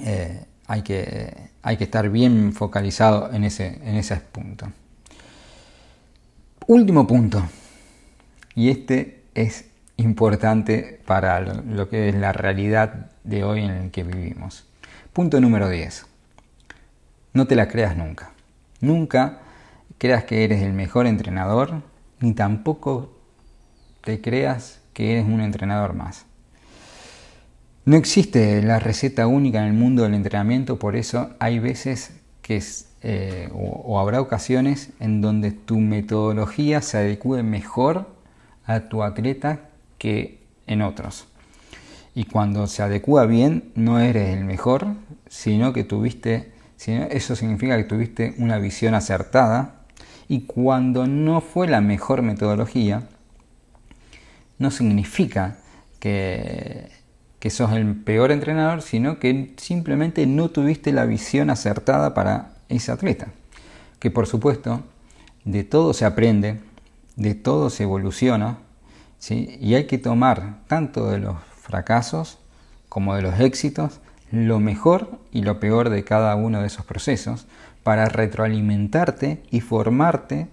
eh, 0.00 0.44
hay, 0.66 0.82
que, 0.82 1.50
hay 1.62 1.76
que 1.76 1.84
estar 1.84 2.08
bien 2.08 2.52
focalizado 2.52 3.32
en 3.32 3.44
ese, 3.44 3.78
en 3.82 3.96
ese 3.96 4.16
punto. 4.16 4.72
Último 6.66 7.06
punto, 7.06 7.42
y 8.54 8.70
este 8.70 9.24
es 9.34 9.66
importante 9.96 11.00
para 11.06 11.40
lo 11.40 11.88
que 11.88 12.08
es 12.08 12.14
la 12.14 12.32
realidad 12.32 13.10
de 13.24 13.44
hoy 13.44 13.64
en 13.64 13.70
el 13.70 13.90
que 13.90 14.04
vivimos. 14.04 14.66
Punto 15.12 15.40
número 15.40 15.68
10. 15.68 16.06
No 17.32 17.46
te 17.46 17.56
la 17.56 17.68
creas 17.68 17.96
nunca. 17.96 18.32
Nunca 18.80 19.40
creas 19.98 20.24
que 20.24 20.44
eres 20.44 20.62
el 20.62 20.72
mejor 20.72 21.06
entrenador, 21.06 21.82
ni 22.20 22.32
tampoco 22.32 23.19
te 24.02 24.20
creas 24.20 24.80
que 24.92 25.12
eres 25.12 25.24
un 25.24 25.40
entrenador 25.40 25.94
más. 25.94 26.26
No 27.84 27.96
existe 27.96 28.62
la 28.62 28.78
receta 28.78 29.26
única 29.26 29.60
en 29.60 29.66
el 29.66 29.72
mundo 29.72 30.02
del 30.02 30.14
entrenamiento, 30.14 30.78
por 30.78 30.96
eso 30.96 31.30
hay 31.38 31.58
veces 31.58 32.12
que 32.42 32.62
eh, 33.02 33.48
o, 33.54 33.98
habrá 33.98 34.20
ocasiones 34.20 34.90
en 35.00 35.22
donde 35.22 35.52
tu 35.52 35.78
metodología 35.78 36.82
se 36.82 36.98
adecue 36.98 37.42
mejor 37.42 38.08
a 38.66 38.80
tu 38.88 39.02
atleta 39.02 39.70
que 39.96 40.40
en 40.66 40.82
otros. 40.82 41.26
Y 42.14 42.24
cuando 42.24 42.66
se 42.66 42.82
adecua 42.82 43.24
bien, 43.24 43.72
no 43.74 43.98
eres 44.00 44.36
el 44.36 44.44
mejor, 44.44 44.88
sino 45.28 45.72
que 45.72 45.84
tuviste, 45.84 46.52
eso 46.86 47.36
significa 47.36 47.76
que 47.76 47.84
tuviste 47.84 48.34
una 48.38 48.58
visión 48.58 48.94
acertada. 48.94 49.76
Y 50.28 50.42
cuando 50.42 51.06
no 51.06 51.40
fue 51.40 51.66
la 51.66 51.80
mejor 51.80 52.22
metodología, 52.22 53.08
no 54.60 54.70
significa 54.70 55.56
que, 55.98 56.88
que 57.40 57.50
sos 57.50 57.72
el 57.72 57.96
peor 57.96 58.30
entrenador, 58.30 58.82
sino 58.82 59.18
que 59.18 59.54
simplemente 59.56 60.26
no 60.26 60.50
tuviste 60.50 60.92
la 60.92 61.06
visión 61.06 61.50
acertada 61.50 62.14
para 62.14 62.52
ese 62.68 62.92
atleta. 62.92 63.28
Que 63.98 64.10
por 64.10 64.26
supuesto, 64.26 64.82
de 65.44 65.64
todo 65.64 65.94
se 65.94 66.04
aprende, 66.04 66.60
de 67.16 67.34
todo 67.34 67.70
se 67.70 67.82
evoluciona, 67.82 68.58
¿sí? 69.18 69.58
y 69.60 69.74
hay 69.74 69.86
que 69.86 69.98
tomar 69.98 70.58
tanto 70.68 71.10
de 71.10 71.18
los 71.18 71.36
fracasos 71.60 72.38
como 72.88 73.14
de 73.14 73.22
los 73.22 73.40
éxitos 73.40 74.00
lo 74.30 74.60
mejor 74.60 75.18
y 75.32 75.42
lo 75.42 75.58
peor 75.58 75.88
de 75.88 76.04
cada 76.04 76.36
uno 76.36 76.60
de 76.60 76.66
esos 76.66 76.84
procesos 76.84 77.46
para 77.82 78.06
retroalimentarte 78.06 79.42
y 79.50 79.60
formarte 79.60 80.48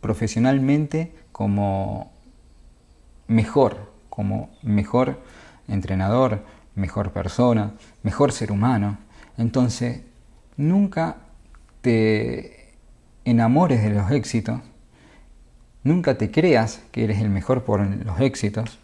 profesionalmente 0.00 1.12
como 1.32 2.12
mejor, 3.30 3.92
como 4.08 4.50
mejor 4.62 5.20
entrenador, 5.68 6.44
mejor 6.74 7.12
persona, 7.12 7.74
mejor 8.02 8.32
ser 8.32 8.50
humano. 8.50 8.98
Entonces, 9.38 10.00
nunca 10.56 11.16
te 11.80 12.74
enamores 13.24 13.82
de 13.82 13.90
los 13.90 14.10
éxitos, 14.10 14.60
nunca 15.84 16.18
te 16.18 16.32
creas 16.32 16.82
que 16.90 17.04
eres 17.04 17.20
el 17.20 17.30
mejor 17.30 17.62
por 17.62 17.80
los 17.80 18.20
éxitos, 18.20 18.78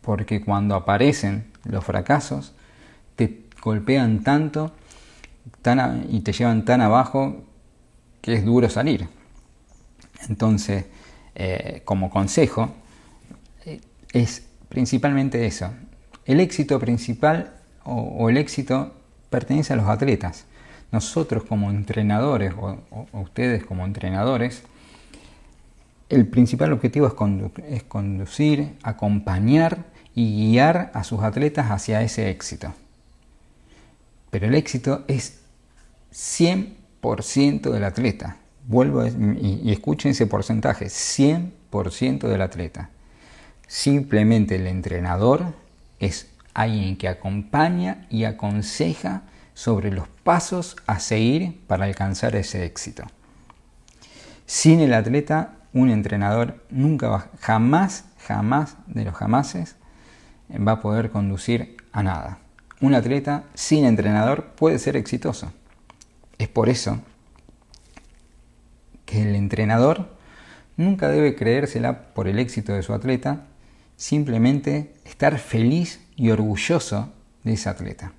porque 0.00 0.40
cuando 0.42 0.74
aparecen 0.74 1.52
los 1.64 1.84
fracasos, 1.84 2.54
te 3.14 3.44
golpean 3.62 4.22
tanto 4.22 4.72
y 6.08 6.20
te 6.20 6.32
llevan 6.32 6.64
tan 6.64 6.80
abajo 6.80 7.44
que 8.22 8.32
es 8.32 8.44
duro 8.44 8.70
salir. 8.70 9.06
Entonces, 10.30 10.86
eh, 11.34 11.82
como 11.84 12.08
consejo, 12.08 12.70
es 14.12 14.42
principalmente 14.68 15.46
eso. 15.46 15.70
El 16.24 16.40
éxito 16.40 16.78
principal 16.78 17.52
o, 17.84 18.28
el 18.28 18.36
éxito 18.36 18.94
pertenece 19.30 19.72
a 19.72 19.76
los 19.76 19.88
atletas. 19.88 20.44
Nosotros 20.92 21.44
como 21.44 21.70
entrenadores 21.70 22.54
o, 22.58 22.78
ustedes 23.12 23.64
como 23.64 23.84
entrenadores, 23.84 24.62
el 26.08 26.26
principal 26.26 26.72
objetivo 26.72 27.06
es 27.68 27.82
conducir, 27.84 28.76
acompañar 28.82 29.84
y 30.14 30.50
guiar 30.50 30.90
a 30.94 31.04
sus 31.04 31.20
atletas 31.20 31.70
hacia 31.70 32.02
ese 32.02 32.30
éxito. 32.30 32.74
Pero 34.30 34.46
el 34.46 34.54
éxito 34.54 35.04
es 35.08 35.40
100% 36.12 37.70
del 37.70 37.84
atleta. 37.84 38.36
Vuelvo 38.66 39.06
y, 39.06 39.70
escuchen 39.72 40.12
ese 40.12 40.26
porcentaje, 40.26 40.86
100% 40.86 42.28
del 42.28 42.42
atleta. 42.42 42.90
Simplemente 43.70 44.56
el 44.56 44.66
entrenador 44.66 45.54
es 46.00 46.26
alguien 46.54 46.96
que 46.96 47.06
acompaña 47.06 48.04
y 48.10 48.24
aconseja 48.24 49.22
sobre 49.54 49.92
los 49.92 50.08
pasos 50.08 50.74
a 50.88 50.98
seguir 50.98 51.56
para 51.68 51.84
alcanzar 51.84 52.34
ese 52.34 52.64
éxito. 52.64 53.04
Sin 54.44 54.80
el 54.80 54.92
atleta, 54.92 55.52
un 55.72 55.88
entrenador 55.88 56.64
nunca 56.68 57.10
va, 57.10 57.28
jamás, 57.38 58.06
jamás 58.26 58.74
de 58.88 59.04
los 59.04 59.14
jamases 59.14 59.76
va 60.50 60.72
a 60.72 60.80
poder 60.80 61.12
conducir 61.12 61.76
a 61.92 62.02
nada. 62.02 62.38
Un 62.80 62.96
atleta 62.96 63.44
sin 63.54 63.84
entrenador 63.84 64.46
puede 64.56 64.80
ser 64.80 64.96
exitoso. 64.96 65.52
Es 66.38 66.48
por 66.48 66.68
eso 66.70 66.98
que 69.06 69.22
el 69.22 69.36
entrenador 69.36 70.16
nunca 70.76 71.08
debe 71.08 71.36
creérsela 71.36 72.12
por 72.14 72.26
el 72.26 72.40
éxito 72.40 72.72
de 72.72 72.82
su 72.82 72.92
atleta, 72.92 73.46
simplemente 74.00 74.94
estar 75.04 75.38
feliz 75.38 76.00
y 76.16 76.30
orgulloso 76.30 77.12
de 77.44 77.52
ese 77.52 77.68
atleta. 77.68 78.14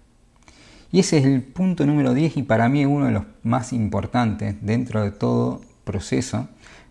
Y 0.91 0.99
ese 0.99 1.17
es 1.17 1.25
el 1.25 1.41
punto 1.41 1.87
número 1.87 2.13
10 2.13 2.37
y 2.37 2.43
para 2.43 2.69
mí 2.69 2.85
uno 2.85 3.07
de 3.07 3.13
los 3.13 3.23
más 3.41 3.73
importantes 3.73 4.55
dentro 4.61 5.01
de 5.03 5.09
todo 5.09 5.59
proceso 5.83 6.47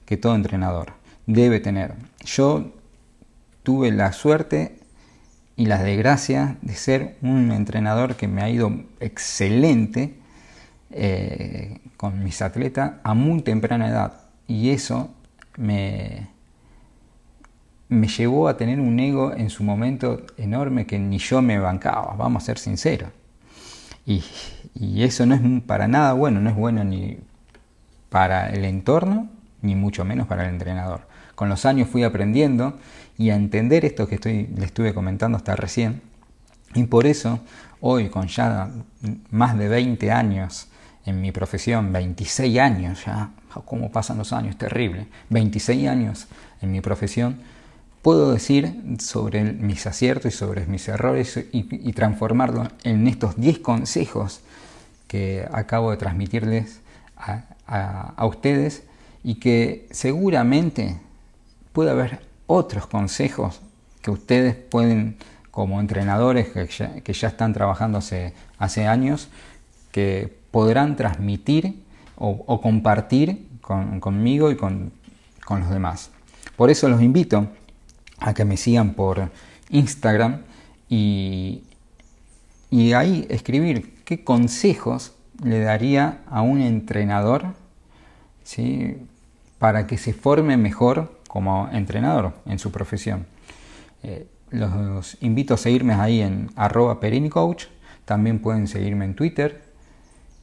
que 0.07 0.17
todo 0.17 0.35
entrenador 0.35 0.95
debe 1.27 1.61
tener. 1.61 1.95
Yo 2.25 2.73
tuve 3.63 3.93
la 3.93 4.13
suerte 4.13 4.81
y 5.55 5.67
la 5.67 5.81
desgracia 5.81 6.57
de 6.61 6.75
ser 6.75 7.17
un 7.23 7.53
entrenador 7.53 8.17
que 8.17 8.27
me 8.27 8.43
ha 8.43 8.51
ido 8.51 8.73
excelente 8.99 10.19
eh, 10.91 11.79
con 11.97 12.25
mis 12.25 12.43
atletas 12.43 12.95
a 13.05 13.15
muy 13.15 13.43
temprana 13.43 13.89
edad. 13.89 14.21
Y 14.49 14.71
eso 14.71 15.15
me, 15.57 16.29
me 17.91 18.07
llevó 18.07 18.49
a 18.49 18.57
tener 18.57 18.81
un 18.81 18.99
ego 19.01 19.35
en 19.37 19.51
su 19.51 19.65
momento 19.65 20.23
enorme 20.39 20.87
que 20.87 20.99
ni 20.99 21.19
yo 21.19 21.43
me 21.43 21.59
bancaba, 21.59 22.15
vamos 22.17 22.45
a 22.45 22.47
ser 22.47 22.59
sinceros. 22.59 23.11
Y, 24.07 24.23
eso 25.03 25.27
no 25.27 25.35
es 25.35 25.41
para 25.65 25.89
nada 25.89 26.13
bueno, 26.13 26.41
no 26.41 26.49
es 26.49 26.57
bueno 26.57 26.85
ni 26.85 27.19
para 28.09 28.49
el 28.51 28.65
entorno, 28.65 29.29
ni 29.61 29.75
mucho 29.75 30.05
menos 30.05 30.29
para 30.29 30.45
el 30.45 30.51
entrenador. 30.51 31.03
Con 31.35 31.49
los 31.49 31.67
años 31.67 31.89
fui 31.89 32.05
aprendiendo 32.05 32.79
y 33.19 33.31
a 33.31 33.35
entender 33.35 33.85
esto 33.85 34.07
que 34.07 34.15
estoy, 34.15 34.47
le 34.57 34.65
estuve 34.65 34.95
comentando 34.95 35.37
hasta 35.37 35.57
recién. 35.57 36.03
Y 36.75 36.85
por 36.85 37.07
eso 37.07 37.41
hoy, 37.81 38.09
con 38.09 38.29
ya 38.29 38.71
más 39.31 39.59
de 39.59 39.69
20 39.69 40.13
años 40.13 40.69
en 41.05 41.21
mi 41.21 41.33
profesión, 41.33 41.93
26 41.93 42.59
años 42.61 43.05
ya, 43.05 43.31
cómo 43.65 43.91
pasan 43.91 44.19
los 44.19 44.33
años, 44.33 44.57
terrible, 44.57 45.09
26 45.31 45.89
años 45.89 46.29
en 46.63 46.71
mi 46.71 46.81
profesión, 46.81 47.41
puedo 48.03 48.33
decir 48.33 48.97
sobre 48.99 49.45
mis 49.45 49.87
aciertos 49.87 50.35
y 50.35 50.37
sobre 50.37 50.67
mis 50.67 50.89
errores 50.89 51.39
y, 51.53 51.93
transformarlo 51.93 52.69
en 52.85 53.07
estos 53.07 53.37
10 53.37 53.59
consejos 53.59 54.41
que 55.07 55.47
acabo 55.53 55.91
de 55.91 55.97
transmitirles 55.97 56.81
a, 57.17 58.27
ustedes 58.27 58.83
y 59.23 59.37
que 59.37 59.87
seguramente 59.91 60.99
puede 61.73 61.91
haber 61.91 62.21
otros 62.47 62.87
consejos 62.87 63.61
que 64.03 64.11
ustedes 64.11 64.57
pueden, 64.57 65.17
como 65.51 65.79
entrenadores 65.79 66.49
que 66.49 67.13
ya, 67.13 67.29
están 67.29 67.53
trabajando 67.53 67.99
hace, 67.99 68.87
años, 68.87 69.29
que 69.93 70.35
podrán 70.51 70.97
transmitir 70.97 71.83
o, 72.17 72.61
compartir 72.61 73.47
conmigo 73.61 74.51
y 74.51 74.57
con, 74.57 74.93
los 75.49 75.71
demás. 75.71 76.11
Por 76.57 76.71
eso 76.71 76.89
los 76.89 77.03
invito 77.03 77.49
a 78.21 78.35
que 78.35 78.45
me 78.45 78.57
sigan 78.57 78.95
por 78.95 79.31
Instagram 79.71 80.43
y, 80.89 81.63
y 82.71 82.93
ahí 82.93 83.27
escribir 83.31 83.95
qué 84.05 84.23
consejos 84.25 85.13
le 85.43 85.61
daría 85.61 86.21
a 86.29 86.43
un 86.43 86.61
entrenador 86.61 87.55
¿sí? 88.45 88.97
para 89.59 89.87
que 89.87 89.99
se 89.99 90.13
forme 90.13 90.57
mejor 90.57 91.21
como 91.29 91.69
entrenador 91.73 92.35
en 92.47 92.59
su 92.59 92.73
profesión. 92.73 93.27
Eh, 94.03 94.27
los 94.51 95.17
invito 95.21 95.55
a 95.55 95.57
seguirme 95.57 95.95
ahí 95.95 96.21
en 96.21 96.51
arroba 96.57 96.99
perinicoach, 96.99 97.67
también 98.05 98.41
pueden 98.41 98.67
seguirme 98.67 99.05
en 99.05 99.15
Twitter 99.15 99.63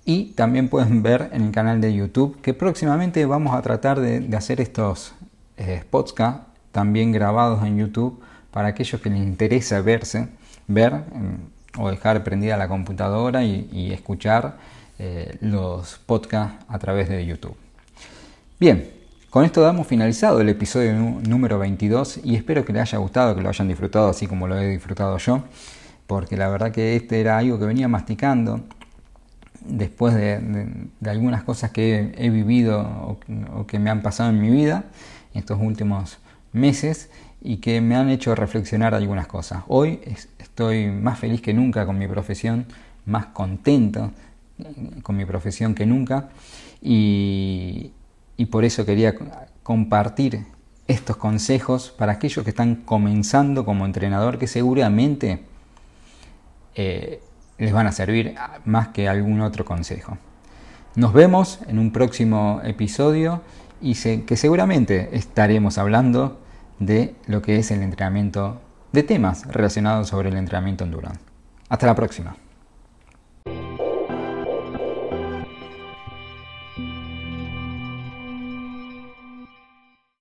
y 0.05 0.31
también 0.31 0.69
pueden 0.69 1.03
ver 1.09 1.29
en 1.33 1.43
el 1.43 1.51
canal 1.51 1.81
de 1.81 1.93
YouTube 1.93 2.39
que 2.41 2.53
próximamente 2.53 3.25
vamos 3.25 3.53
a 3.53 3.61
tratar 3.61 3.99
de, 3.99 4.35
hacer 4.35 4.61
estos 4.61 5.13
eh, 5.57 5.83
podcasts 5.89 6.45
también 6.77 7.11
grabados 7.11 7.65
en 7.65 7.75
YouTube 7.75 8.21
para 8.51 8.67
aquellos 8.67 9.01
que 9.01 9.09
les 9.09 9.17
interesa 9.17 9.81
verse, 9.81 10.27
ver 10.67 10.93
mm, 10.93 11.79
o 11.81 11.89
dejar 11.89 12.23
prendida 12.23 12.55
la 12.55 12.67
computadora 12.67 13.43
y, 13.43 13.91
escuchar 13.91 14.57
eh, 14.99 15.37
los 15.41 15.97
podcasts 16.05 16.63
a 16.69 16.77
través 16.77 17.09
de 17.09 17.25
YouTube. 17.25 17.57
Bien, 18.59 18.91
con 19.31 19.43
esto 19.43 19.61
damos 19.61 19.87
finalizado 19.87 20.39
el 20.39 20.49
episodio 20.49 20.93
número 20.93 21.57
22 21.57 22.19
y 22.23 22.35
espero 22.35 22.63
que 22.63 22.73
les 22.73 22.83
haya 22.83 22.99
gustado, 22.99 23.35
que 23.35 23.41
lo 23.41 23.49
hayan 23.49 23.67
disfrutado 23.67 24.09
así 24.09 24.27
como 24.27 24.47
lo 24.47 24.55
he 24.55 24.69
disfrutado 24.69 25.17
yo, 25.17 25.45
porque 26.05 26.37
la 26.37 26.47
verdad 26.47 26.71
que 26.71 26.95
este 26.95 27.19
era 27.19 27.39
algo 27.39 27.57
que 27.57 27.65
venía 27.65 27.87
masticando 27.87 28.61
después 29.65 30.13
de, 30.13 30.87
algunas 31.07 31.41
cosas 31.41 31.71
que 31.71 32.13
he, 32.15 32.29
vivido 32.29 33.17
o, 33.55 33.65
que 33.65 33.79
me 33.79 33.89
han 33.89 34.03
pasado 34.03 34.29
en 34.29 34.39
mi 34.39 34.51
vida 34.51 34.83
en 35.33 35.39
estos 35.39 35.59
últimos 35.59 36.19
meses 36.53 37.09
y 37.41 37.57
que 37.57 37.81
me 37.81 37.95
han 37.95 38.09
hecho 38.09 38.35
reflexionar 38.35 38.93
algunas 38.93 39.27
cosas. 39.27 39.63
Hoy 39.67 39.99
estoy 40.39 40.87
más 40.87 41.19
feliz 41.19 41.41
que 41.41 41.53
nunca 41.53 41.85
con 41.85 41.97
mi 41.97 42.07
profesión, 42.07 42.65
más 43.05 43.27
contento 43.27 44.11
con 45.03 45.15
mi 45.15 45.25
profesión 45.25 45.75
que 45.75 45.85
nunca 45.85 46.29
y, 46.81 47.91
por 48.49 48.65
eso 48.65 48.85
quería 48.85 49.15
compartir 49.63 50.45
estos 50.87 51.17
consejos 51.17 51.93
para 51.97 52.13
aquellos 52.13 52.43
que 52.43 52.51
están 52.51 52.75
comenzando 52.75 53.65
como 53.65 53.85
entrenador 53.85 54.37
que 54.37 54.47
seguramente 54.47 55.43
eh, 56.75 57.21
les 57.57 57.73
van 57.73 57.87
a 57.87 57.91
servir 57.91 58.35
más 58.65 58.89
que 58.89 59.07
algún 59.07 59.41
otro 59.41 59.65
consejo. 59.65 60.17
Nos 60.95 61.13
vemos 61.13 61.59
en 61.67 61.77
un 61.77 61.91
próximo 61.91 62.61
episodio 62.63 63.41
y 63.81 63.93
que 63.93 64.37
seguramente 64.37 65.09
estaremos 65.15 65.77
hablando 65.77 66.39
de 66.79 67.15
lo 67.25 67.41
que 67.41 67.57
es 67.57 67.71
el 67.71 67.81
entrenamiento, 67.81 68.61
de 68.91 69.03
temas 69.03 69.45
relacionados 69.47 70.07
sobre 70.09 70.29
el 70.29 70.37
entrenamiento 70.37 70.83
endurance. 70.83 71.19
Hasta 71.69 71.87
la 71.87 71.95
próxima. 71.95 72.35